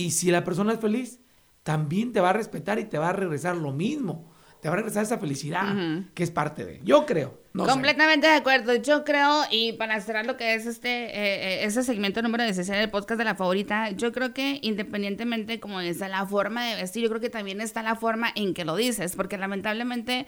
Y 0.00 0.12
si 0.12 0.30
la 0.30 0.44
persona 0.44 0.72
es 0.72 0.80
feliz, 0.80 1.20
también 1.62 2.14
te 2.14 2.20
va 2.20 2.30
a 2.30 2.32
respetar 2.32 2.78
y 2.78 2.84
te 2.84 2.96
va 2.96 3.10
a 3.10 3.12
regresar 3.12 3.54
lo 3.54 3.70
mismo. 3.70 4.32
Te 4.62 4.68
va 4.70 4.72
a 4.72 4.76
regresar 4.76 5.02
esa 5.02 5.18
felicidad 5.18 5.74
que 6.14 6.22
es 6.22 6.30
parte 6.30 6.64
de. 6.64 6.80
Yo 6.82 7.04
creo. 7.04 7.38
No 7.52 7.66
sé. 7.66 7.70
Completamente 7.70 8.26
de 8.26 8.32
acuerdo. 8.32 8.74
Yo 8.76 9.04
creo, 9.04 9.42
y 9.50 9.74
para 9.74 10.00
cerrar 10.00 10.24
lo 10.24 10.38
que 10.38 10.54
es 10.54 10.64
este 10.64 10.88
eh, 10.88 11.10
eh, 11.16 11.64
ese 11.64 11.82
segmento 11.82 12.22
número 12.22 12.44
16 12.44 12.78
del 12.78 12.88
podcast 12.88 13.18
de 13.18 13.24
la 13.24 13.34
favorita, 13.34 13.90
yo 13.90 14.10
creo 14.10 14.32
que 14.32 14.58
independientemente 14.62 15.60
como 15.60 15.80
es 15.80 15.98
la 15.98 16.24
forma 16.24 16.64
de 16.64 16.76
vestir, 16.76 17.02
yo 17.02 17.10
creo 17.10 17.20
que 17.20 17.30
también 17.30 17.60
está 17.60 17.82
la 17.82 17.94
forma 17.94 18.32
en 18.34 18.54
que 18.54 18.64
lo 18.64 18.76
dices, 18.76 19.16
porque 19.16 19.36
lamentablemente 19.36 20.26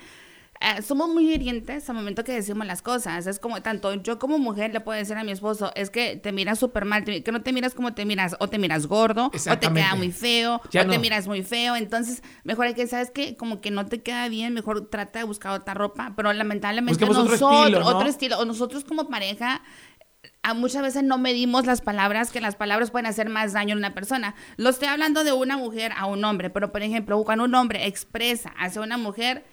eh, 0.63 0.83
somos 0.83 1.09
muy 1.09 1.33
hirientes 1.33 1.89
al 1.91 1.97
momento 1.97 2.25
que 2.25 2.33
decimos 2.33 2.67
las 2.67 2.83
cosas. 2.83 3.27
Es 3.27 3.39
como 3.39 3.61
tanto 3.63 3.95
yo 3.95 4.19
como 4.19 4.39
mujer 4.39 4.73
le 4.73 4.81
puedo 4.81 4.99
decir 4.99 5.17
a 5.17 5.25
mi 5.25 5.33
esposo, 5.33 5.73
es 5.75 5.91
que 5.91 6.17
te 6.17 6.33
miras 6.33 6.59
súper 6.59 6.85
mal, 6.85 7.05
te- 7.05 7.23
que 7.23 7.33
no 7.33 7.43
te 7.43 7.53
miras 7.53 7.75
como 7.75 7.95
te 7.95 8.05
miras, 8.05 8.37
o 8.39 8.49
te 8.49 8.59
miras 8.59 8.87
gordo, 8.87 9.27
o 9.27 9.59
te 9.59 9.67
queda 9.75 9.95
muy 9.97 10.13
feo, 10.13 10.61
Ya 10.71 10.83
o 10.83 10.87
te 10.87 10.99
miras 10.99 11.27
muy 11.27 11.43
feo. 11.43 11.77
Entonces, 11.77 12.23
mejor 12.45 12.67
hay 12.67 12.75
que, 12.75 12.87
¿sabes 12.87 13.11
qué? 13.11 13.37
Como 13.37 13.61
que 13.61 13.71
no 13.71 13.87
te 13.87 14.03
queda 14.03 14.29
bien, 14.29 14.55
mejor 14.55 14.89
trata 14.89 15.19
de 15.19 15.25
buscar 15.25 15.53
otra 15.53 15.75
ropa. 15.75 16.13
Pero 16.17 16.33
lamentablemente 16.33 16.93
Busquemos 17.05 17.17
otro 17.19 17.33
nosotros, 17.33 17.61
estilo, 17.61 17.81
¿no? 17.81 17.87
otro 17.87 18.09
estilo, 18.09 18.39
o 18.39 18.45
nosotros 18.45 18.85
como 18.85 19.09
pareja, 19.09 19.63
a 20.45 20.55
muchas 20.55 20.83
veces 20.83 21.03
no 21.03 21.19
medimos 21.19 21.67
las 21.67 21.81
palabras, 21.81 22.31
que 22.31 22.41
las 22.41 22.55
palabras 22.57 22.91
pueden 22.91 23.07
hacer 23.07 23.29
más 23.29 23.53
daño 23.53 23.73
en 23.73 23.79
una 23.79 23.95
persona. 23.95 24.35
Lo 24.57 24.71
estoy 24.71 24.89
hablando 24.89 25.25
de 25.25 25.33
una 25.33 25.57
mujer 25.57 25.93
a 25.97 26.07
un 26.07 26.25
hombre, 26.25 26.51
pero 26.51 26.71
por 26.71 26.83
ejemplo, 26.83 27.21
cuando 27.25 27.45
un 27.45 27.55
hombre 27.57 27.87
expresa 27.87 28.53
hacia 28.59 28.81
una 28.83 28.97
mujer, 28.97 29.45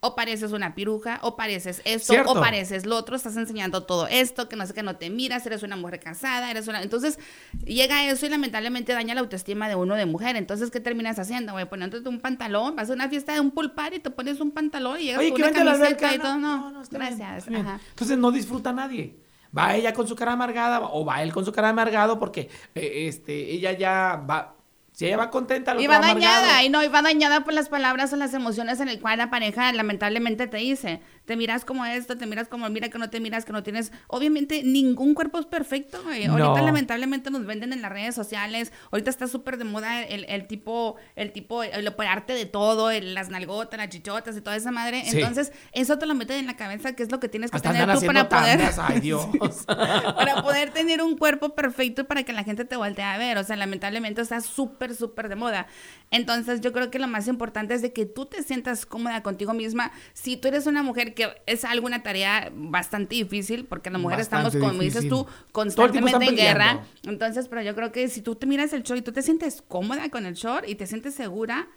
o 0.00 0.14
pareces 0.14 0.52
una 0.52 0.74
piruja, 0.74 1.18
o 1.22 1.36
pareces 1.36 1.82
esto, 1.84 2.12
Cierto. 2.12 2.32
o 2.32 2.34
pareces 2.34 2.86
lo 2.86 2.96
otro, 2.96 3.16
estás 3.16 3.36
enseñando 3.36 3.82
todo 3.82 4.06
esto, 4.06 4.48
que 4.48 4.56
no 4.56 4.66
sé 4.66 4.74
que 4.74 4.82
no 4.82 4.96
te 4.96 5.10
miras, 5.10 5.44
eres 5.46 5.62
una 5.62 5.76
mujer 5.76 5.98
casada, 5.98 6.50
eres 6.50 6.68
una... 6.68 6.82
Entonces, 6.82 7.18
llega 7.64 8.08
eso 8.08 8.26
y 8.26 8.28
lamentablemente 8.28 8.92
daña 8.92 9.14
la 9.14 9.20
autoestima 9.20 9.68
de 9.68 9.74
uno 9.74 9.96
de 9.96 10.06
mujer. 10.06 10.36
Entonces, 10.36 10.70
¿qué 10.70 10.80
terminas 10.80 11.18
haciendo, 11.18 11.52
güey? 11.52 11.68
Poniéndote 11.68 12.08
un 12.08 12.20
pantalón, 12.20 12.76
vas 12.76 12.90
a 12.90 12.92
una 12.92 13.08
fiesta 13.08 13.32
de 13.32 13.40
un 13.40 13.50
pool 13.50 13.72
party 13.72 13.96
y 13.96 14.00
te 14.00 14.10
pones 14.10 14.40
un 14.40 14.52
pantalón 14.52 15.00
y 15.00 15.04
llegas 15.04 15.20
Oye, 15.20 15.30
con 15.30 15.42
una 15.42 15.52
camiseta 15.52 16.14
y 16.14 16.18
todo. 16.18 16.38
No, 16.38 16.70
no, 16.70 16.82
está 16.82 16.98
bien, 16.98 17.18
gracias. 17.18 17.38
está 17.38 17.50
bien. 17.50 17.66
Ajá. 17.66 17.80
Entonces 17.90 18.18
no 18.18 18.30
disfruta 18.30 18.72
nadie. 18.72 19.16
Va 19.56 19.74
ella 19.74 19.92
con 19.94 20.06
su 20.06 20.14
cara 20.14 20.32
amargada 20.32 20.80
o 20.82 21.04
va 21.04 21.22
él 21.22 21.32
con 21.32 21.44
su 21.44 21.52
cara 21.52 21.70
amargado 21.70 22.18
porque 22.18 22.50
eh, 22.74 23.06
este, 23.08 23.50
ella 23.50 23.72
ya 23.72 24.24
va. 24.28 24.54
Si 24.98 25.06
ella 25.06 25.16
va 25.16 25.30
contenta, 25.30 25.74
lo 25.74 25.80
Y 25.80 25.86
va 25.86 26.00
dañada, 26.00 26.60
y 26.64 26.70
no, 26.70 26.82
y 26.82 26.88
va 26.88 27.02
dañada 27.02 27.44
por 27.44 27.54
las 27.54 27.68
palabras 27.68 28.12
o 28.12 28.16
las 28.16 28.34
emociones 28.34 28.80
en 28.80 28.88
el 28.88 29.00
cual 29.00 29.18
la 29.18 29.30
pareja 29.30 29.72
lamentablemente 29.72 30.48
te 30.48 30.56
dice, 30.56 31.00
te 31.24 31.36
miras 31.36 31.64
como 31.64 31.86
esto, 31.86 32.16
te 32.18 32.26
miras 32.26 32.48
como, 32.48 32.68
mira 32.68 32.88
que 32.88 32.98
no 32.98 33.08
te 33.08 33.20
miras, 33.20 33.44
que 33.44 33.52
no 33.52 33.62
tienes, 33.62 33.92
obviamente 34.08 34.64
ningún 34.64 35.14
cuerpo 35.14 35.38
es 35.38 35.46
perfecto, 35.46 36.02
güey. 36.02 36.24
Ahorita 36.26 36.62
lamentablemente 36.62 37.30
nos 37.30 37.46
venden 37.46 37.72
en 37.72 37.80
las 37.80 37.92
redes 37.92 38.16
sociales, 38.16 38.72
ahorita 38.90 39.08
está 39.10 39.28
súper 39.28 39.56
de 39.58 39.62
moda 39.62 40.02
el, 40.02 40.24
el 40.28 40.48
tipo, 40.48 40.96
el 41.14 41.30
tipo, 41.30 41.62
el 41.62 41.86
operarte 41.86 42.32
de 42.32 42.46
todo, 42.46 42.90
el- 42.90 43.14
las 43.14 43.28
nalgotas, 43.30 43.78
las 43.78 43.90
chichotas 43.90 44.36
y 44.36 44.40
toda 44.40 44.56
esa 44.56 44.72
madre, 44.72 45.04
Sí. 45.04 45.18
entonces 45.20 45.52
eso 45.70 45.96
te 46.00 46.06
lo 46.06 46.16
meten 46.16 46.38
en 46.38 46.46
la 46.46 46.56
cabeza, 46.56 46.94
que 46.96 47.04
es 47.04 47.12
lo 47.12 47.20
que 47.20 47.28
tienes 47.28 47.52
que 47.52 47.56
Hasta 47.58 47.70
tener 47.70 47.96
tú 47.96 48.04
para 48.04 48.28
poder... 48.28 48.58
tandas, 48.58 48.80
ay 48.80 48.98
Dios. 49.00 49.28
para 49.66 50.42
poder 50.42 50.70
tener 50.72 51.02
un 51.02 51.16
cuerpo 51.16 51.50
perfecto 51.54 52.02
y 52.02 52.04
para 52.04 52.24
que 52.24 52.32
la 52.32 52.42
gente 52.42 52.64
te 52.64 52.74
voltee 52.74 53.04
a 53.04 53.16
ver. 53.16 53.38
O 53.38 53.44
sea, 53.44 53.54
lamentablemente 53.54 54.22
está 54.22 54.40
súper, 54.40 54.87
súper 54.94 55.28
de 55.28 55.36
moda. 55.36 55.66
Entonces, 56.10 56.60
yo 56.60 56.72
creo 56.72 56.90
que 56.90 56.98
lo 56.98 57.06
más 57.06 57.28
importante 57.28 57.74
es 57.74 57.82
de 57.82 57.92
que 57.92 58.06
tú 58.06 58.26
te 58.26 58.42
sientas 58.42 58.86
cómoda 58.86 59.22
contigo 59.22 59.54
misma. 59.54 59.92
Si 60.12 60.36
tú 60.36 60.48
eres 60.48 60.66
una 60.66 60.82
mujer 60.82 61.14
que 61.14 61.28
es 61.46 61.64
alguna 61.64 62.02
tarea 62.02 62.50
bastante 62.54 63.16
difícil, 63.16 63.64
porque 63.64 63.90
las 63.90 64.00
mujeres 64.00 64.26
estamos, 64.26 64.56
como 64.56 64.80
dices 64.80 65.08
tú, 65.08 65.26
constantemente 65.52 66.24
en 66.24 66.36
guerra. 66.36 66.84
Entonces, 67.04 67.48
pero 67.48 67.62
yo 67.62 67.74
creo 67.74 67.92
que 67.92 68.08
si 68.08 68.22
tú 68.22 68.34
te 68.34 68.46
miras 68.46 68.72
el 68.72 68.82
short 68.82 69.00
y 69.00 69.02
tú 69.02 69.12
te 69.12 69.22
sientes 69.22 69.62
cómoda 69.62 70.08
con 70.10 70.26
el 70.26 70.34
short 70.34 70.68
y 70.68 70.74
te 70.74 70.86
sientes 70.86 71.14
segura, 71.14 71.68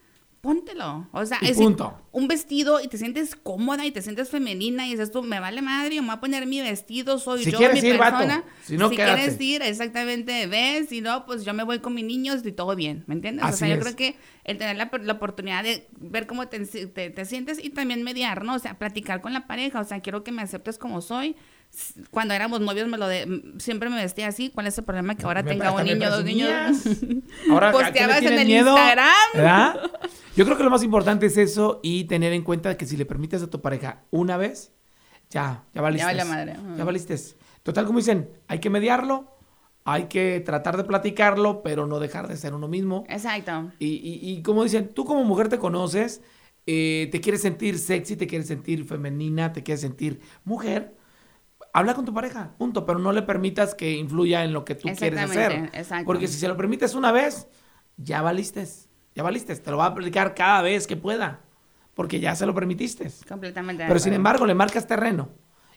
póntelo. 0.42 1.08
O 1.12 1.26
sea, 1.26 1.38
es 1.42 1.56
punto. 1.58 1.96
un 2.12 2.28
vestido 2.28 2.82
y 2.82 2.88
te 2.88 2.98
sientes 2.98 3.36
cómoda 3.36 3.86
y 3.86 3.92
te 3.92 4.02
sientes 4.02 4.30
femenina 4.30 4.88
y 4.88 4.92
dices 4.92 5.12
tú, 5.12 5.22
me 5.24 5.40
vale 5.40 5.62
madre, 5.62 5.96
yo 5.96 6.02
me 6.02 6.08
voy 6.08 6.18
a 6.18 6.20
poner 6.20 6.46
mi 6.48 6.60
vestido, 6.62 7.20
soy 7.20 7.44
Si 7.44 7.52
yo, 7.52 7.60
quieres 7.60 7.82
mi 7.84 7.90
ir, 7.90 7.98
vato. 7.98 8.18
persona. 8.18 8.44
Si 8.64 8.76
no, 8.76 8.90
quédate. 8.90 9.14
quieres 9.22 9.40
ir, 9.42 9.62
exactamente, 9.62 10.48
ves, 10.48 10.90
si 10.90 11.02
no, 11.02 11.26
pues 11.28 11.46
yo 11.46 11.54
me 11.54 11.64
voy 11.64 11.80
con 11.80 11.94
mis 11.94 12.06
niños 12.06 12.42
y 12.44 12.52
todo 12.52 12.76
bien, 12.76 13.04
¿me 13.08 13.14
entiendes? 13.16 13.46
o 13.46 13.52
sea, 13.52 13.68
yo 13.68 13.80
creo 13.80 13.96
que 13.96 14.16
el 14.44 14.58
tener 14.58 14.76
la, 14.78 14.90
la 15.04 15.14
oportunidad 15.14 15.64
de 15.64 15.88
ver 16.00 16.26
cómo 16.26 16.48
te, 16.48 16.60
te- 16.66 17.10
te 17.12 17.26
sientes 17.26 17.64
y 17.64 17.70
también 17.70 18.02
mediar, 18.04 18.44
¿no? 18.44 18.56
O 18.56 18.60
sea, 18.60 18.80
platicar 18.80 19.22
con 19.22 19.34
la 19.34 19.46
pareja, 19.46 19.80
o 19.80 19.84
sea, 19.84 20.00
quiero 20.02 20.24
que 20.24 20.32
me 20.32 20.42
aceptes 20.42 20.78
como 20.80 21.02
soy. 21.02 21.36
Cuando 22.10 22.34
éramos 22.34 22.60
novios 22.60 22.90
me 22.90 22.98
lo 22.98 23.08
de, 23.08 23.44
siempre 23.60 23.90
me 23.90 23.96
vestía 23.96 24.28
así, 24.28 24.50
¿cuál 24.50 24.68
es 24.68 24.78
el 24.78 24.84
problema 24.84 25.16
que 25.16 25.24
ahora 25.24 25.42
Me- 25.42 25.52
tenga 25.52 25.72
un 25.72 25.86
niño, 25.86 26.10
dos 26.10 26.26
niños? 26.26 26.50
Ahora, 27.50 27.70
¿a 27.70 27.72
qué 27.72 27.78
le 27.78 27.84
Posteabas 27.86 28.22
en 28.24 28.40
el 28.40 28.46
miedo? 28.48 28.72
Instagram. 28.72 29.08
¿Verdad? 29.34 29.92
Yo 30.36 30.46
creo 30.46 30.58
que 30.58 30.64
lo 30.64 30.70
más 30.70 30.84
importante 30.84 31.26
es 31.26 31.38
eso 31.38 31.80
y 31.84 32.06
tener 32.06 32.32
en 32.34 32.44
cuenta 32.44 32.78
que 32.78 32.86
si 32.86 32.96
le 32.98 33.06
permites 33.06 33.42
a 33.44 33.50
tu 33.50 33.62
pareja 33.62 34.04
una 34.12 34.38
vez, 34.38 34.74
ya, 35.30 35.66
ya 35.74 35.82
valiste. 35.82 36.06
vale 36.06 36.26
madre. 36.26 36.54
Ujú. 36.58 36.78
Ya 36.78 36.84
valiste. 36.86 37.16
Total, 37.64 37.86
como 37.86 38.00
dicen, 38.00 38.30
hay 38.48 38.60
que 38.60 38.70
mediarlo, 38.70 39.36
hay 39.84 40.06
que 40.06 40.40
tratar 40.40 40.78
de 40.78 40.84
platicarlo, 40.84 41.62
pero 41.64 41.86
no 41.86 42.00
dejar 42.00 42.28
de 42.28 42.38
ser 42.38 42.54
uno 42.54 42.68
mismo. 42.68 43.04
Exacto. 43.10 43.72
Y, 43.80 43.88
y- 43.88 44.20
y 44.32 44.42
como 44.42 44.64
dicen, 44.64 44.90
tú 44.94 45.06
como 45.06 45.24
mujer 45.26 45.50
te 45.50 45.60
conoces, 45.60 46.22
eh, 46.66 47.10
te 47.12 47.20
quieres 47.22 47.42
sentir 47.42 47.78
sexy, 47.78 48.16
te 48.16 48.28
quieres 48.28 48.48
sentir 48.48 48.86
femenina, 48.86 49.52
te 49.52 49.64
quieres 49.64 49.82
sentir 49.82 50.22
mujer. 50.44 50.96
Habla 51.74 51.94
con 51.94 52.06
tu 52.06 52.14
pareja, 52.14 52.54
punto, 52.58 52.86
pero 52.86 53.00
no 53.00 53.12
le 53.12 53.22
permitas 53.22 53.76
que 53.76 53.92
influya 53.94 54.44
en 54.44 54.54
lo 54.54 54.66
que 54.66 54.76
tú 54.76 54.88
quieres 54.96 55.20
hacer. 55.20 55.40
Exactamente, 55.52 55.78
exacto. 55.80 56.06
Porque 56.06 56.28
si 56.28 56.38
se 56.38 56.48
lo 56.48 56.58
permites 56.58 56.96
una 56.96 57.12
vez, 57.12 57.48
ya 57.98 58.22
valiste. 58.22 58.66
Ya 59.16 59.24
valiste, 59.24 59.56
te 59.56 59.72
lo 59.72 59.78
va 59.78 59.86
a 59.86 59.88
aplicar 59.90 60.34
cada 60.36 60.62
vez 60.62 60.88
que 60.88 60.96
pueda, 60.96 61.40
porque 61.94 62.20
ya 62.20 62.36
se 62.36 62.46
lo 62.46 62.54
permitiste. 62.54 63.12
Completamente. 63.28 63.86
Pero 63.88 64.00
sin 64.00 64.14
embargo, 64.14 64.46
le 64.46 64.54
marcas 64.54 64.88
terreno 64.88 65.30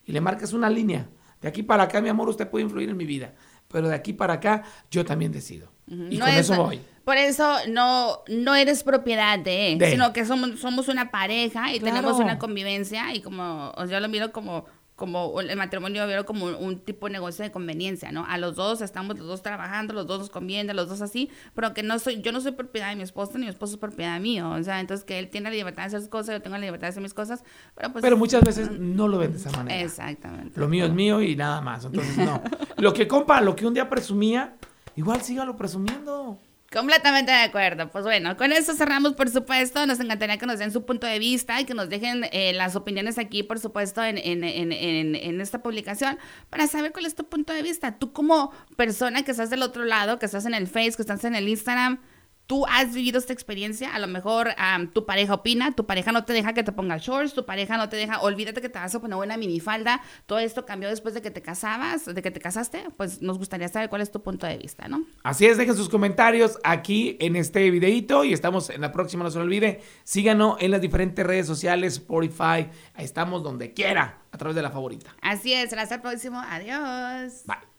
y 0.07 0.13
le 0.13 0.21
marcas 0.21 0.53
una 0.53 0.71
línea. 0.71 1.09
De 1.41 1.49
aquí 1.49 1.63
para 1.63 1.83
acá, 1.85 2.01
mi 2.01 2.09
amor, 2.09 2.29
usted 2.29 2.49
puede 2.49 2.65
influir 2.65 2.89
en 2.89 2.97
mi 2.97 3.05
vida, 3.05 3.35
pero 3.69 3.89
de 3.89 3.95
aquí 3.95 4.13
para 4.13 4.35
acá, 4.35 4.63
yo 4.91 5.05
también 5.05 5.33
decido. 5.33 5.71
Y 5.87 6.17
No 6.17 6.25
con 6.25 6.35
es- 6.35 6.51
eso 6.51 6.57
voy. 6.63 6.81
Por 7.05 7.19
eso 7.19 7.55
no, 7.69 8.21
no 8.29 8.55
eres 8.55 8.83
propiedad 8.83 9.39
de, 9.39 9.77
De. 9.79 9.91
sino 9.91 10.15
que 10.15 10.25
somos, 10.25 10.59
somos 10.59 10.89
una 10.89 11.11
pareja 11.11 11.75
y 11.75 11.79
Claro. 11.81 11.97
tenemos 11.97 12.19
una 12.19 12.39
convivencia 12.39 13.13
y 13.15 13.21
como 13.21 13.75
yo 13.91 14.01
lo 14.01 14.09
miro 14.09 14.33
como 14.33 14.65
como 14.97 15.41
el 15.41 15.57
matrimonio 15.57 16.03
yo 16.03 16.09
veo 16.09 16.25
como 16.25 16.47
un, 16.47 16.55
un 16.55 16.79
tipo 16.79 17.07
de 17.07 17.13
negocio 17.13 17.45
de 17.45 17.51
conveniencia, 17.51 18.13
¿no? 18.13 18.25
A 18.27 18.39
los 18.39 18.55
dos 18.55 18.81
estamos 18.81 19.19
los 19.19 19.27
dos 19.27 19.43
trabajando, 19.43 19.93
los 19.93 20.07
dos 20.07 20.21
nos 20.21 20.31
conviene, 20.31 20.73
los 20.73 20.89
dos 20.89 21.01
así, 21.01 21.31
pero 21.55 21.75
que 21.75 21.83
no 21.83 21.99
soy, 21.99 22.23
yo 22.23 22.31
no 22.31 22.41
soy 22.41 22.53
propiedad 22.53 22.91
de 22.91 22.97
mi 22.97 23.03
esposo 23.03 23.33
ni 23.35 23.45
mi 23.45 23.51
esposo 23.51 23.75
es 23.75 23.81
propiedad 23.81 24.21
mío, 24.21 24.51
o 24.51 24.63
sea, 24.63 24.79
entonces 24.81 25.05
que 25.05 25.19
él 25.19 25.29
tiene 25.31 25.51
la 25.51 25.57
libertad 25.57 25.83
de 25.83 25.87
hacer 25.89 26.01
sus 26.01 26.09
cosas, 26.09 26.37
yo 26.37 26.43
tengo 26.43 26.57
la 26.57 26.65
libertad 26.65 26.87
de 26.87 26.91
hacer 26.91 27.03
mis 27.03 27.15
cosas, 27.15 27.43
pero 27.75 27.93
pues... 27.93 28.03
Pero 28.03 28.17
muchas 28.17 28.43
veces 28.45 28.71
no 28.71 29.09
lo 29.09 29.19
ven 29.19 29.33
de 29.33 29.39
esa 29.39 29.51
manera. 29.51 29.81
Exactamente. 29.81 30.61
Lo 30.61 30.69
mío 30.69 30.85
es 30.85 30.93
mío 30.93 31.21
y 31.21 31.35
nada 31.35 31.61
más. 31.61 31.85
Entonces, 31.85 32.17
no. 32.17 32.43
Lo 32.77 32.93
que 32.93 33.09
compa, 33.09 33.41
lo 33.41 33.57
que 33.57 33.67
un 33.67 33.75
día 33.75 33.89
presumía, 33.89 34.57
igual 34.97 35.23
sígalo 35.23 35.57
presumiendo. 35.57 36.39
Completamente 36.75 37.31
de 37.31 37.39
acuerdo. 37.39 37.89
Pues 37.89 38.03
bueno, 38.03 38.37
con 38.37 38.51
eso 38.51 38.75
cerramos, 38.75 39.13
por 39.13 39.31
supuesto. 39.31 39.87
Nos 39.87 40.01
encantaría 40.01 40.39
que 40.39 40.47
nos 40.47 40.59
den 40.59 40.73
su 40.73 40.85
punto 40.85 41.07
de 41.07 41.21
vista 41.21 41.61
y 41.61 41.67
que 41.67 41.73
nos 41.73 41.89
dejen 41.89 42.27
eh, 42.33 42.53
las 42.53 42.75
opiniones 42.75 43.17
aquí, 43.17 43.45
por 43.45 43.61
supuesto, 43.61 44.03
en, 44.03 44.19
en, 44.19 44.43
en, 44.43 44.73
en, 45.15 45.41
esta 45.41 45.63
publicación 45.63 46.19
para 46.51 46.67
saber 46.67 46.91
cuál 46.91 47.07
es 47.07 47.15
tu 47.15 47.29
punto 47.29 47.53
de 47.53 47.63
vista. 47.63 47.97
Tú 47.97 48.13
como 48.13 48.51
persona 48.75 49.23
que 49.23 49.31
estás 49.31 49.51
del 49.51 49.63
otro 49.63 49.85
lado, 49.85 50.19
que 50.19 50.27
estás 50.27 50.47
en 50.47 50.55
el 50.55 50.67
Face, 50.67 50.95
que 50.97 51.03
estás 51.03 51.23
en 51.23 51.37
el 51.37 51.49
Instagram, 51.49 52.01
tú 52.47 52.67
has 52.67 52.95
vivido 52.95 53.19
esta 53.19 53.33
experiencia. 53.33 53.95
A 53.95 53.99
lo 53.99 54.07
mejor 54.07 54.55
tu 54.93 55.07
pareja 55.07 55.35
opina, 55.35 55.73
tu 55.73 55.87
pareja 55.87 56.13
no 56.13 56.25
te 56.25 56.33
deja 56.33 56.53
que 56.53 56.63
te 56.63 56.73
pongas 56.73 57.03
shorts, 57.03 57.35
tu 57.35 57.45
pareja 57.45 57.77
no 57.77 57.89
te 57.89 57.97
deja, 57.97 58.21
olvídate 58.21 58.61
que 58.61 58.69
te 58.69 58.79
vas 58.79 58.95
a 58.95 59.01
poner 59.01 59.19
una 59.19 59.37
minifalda. 59.37 60.03
Todo 60.27 60.39
esto 60.39 60.67
cambió 60.67 60.89
después 60.89 61.15
de 61.15 61.23
que 61.23 61.31
te 61.31 61.43
casabas, 61.43 62.05
de 62.05 62.23
que 62.23 62.31
te 62.31 62.41
casaste. 62.41 62.85
Pues 62.97 63.23
nos 63.23 63.39
gustaría 63.39 63.69
saber 63.69 63.89
cuál 63.89 64.03
es 64.03 64.11
tu 64.11 64.23
punto 64.23 64.47
de 64.47 64.57
vista, 64.57 64.89
¿no? 64.89 65.05
Así 65.23 65.47
es, 65.47 65.57
dejen 65.57 65.77
sus 65.77 65.89
comentarios 65.89 66.59
aquí 66.65 67.17
en 67.21 67.37
este 67.37 67.71
videito 67.71 68.25
y 68.25 68.33
estamos 68.33 68.71
en 68.71 68.81
la 68.81 68.93
próxima, 68.93 69.25
no 69.25 69.31
se 69.31 69.39
lo 69.39 69.45
olvide. 69.45 69.81
Síganos 70.05 70.57
en 70.61 70.71
las 70.71 70.81
diferentes 70.81 71.27
redes 71.27 71.47
sociales, 71.47 71.95
Spotify, 71.95 72.69
ahí 72.95 73.05
estamos 73.05 73.43
donde 73.43 73.73
quiera, 73.73 74.19
a 74.31 74.39
través 74.39 74.55
de 74.57 74.63
la 74.63 74.71
favorita. 74.71 75.15
Así 75.23 75.53
es, 75.53 75.73
hasta 75.73 75.97
el 75.97 76.01
próximo. 76.01 76.41
Adiós. 76.41 77.43
Bye. 77.47 77.74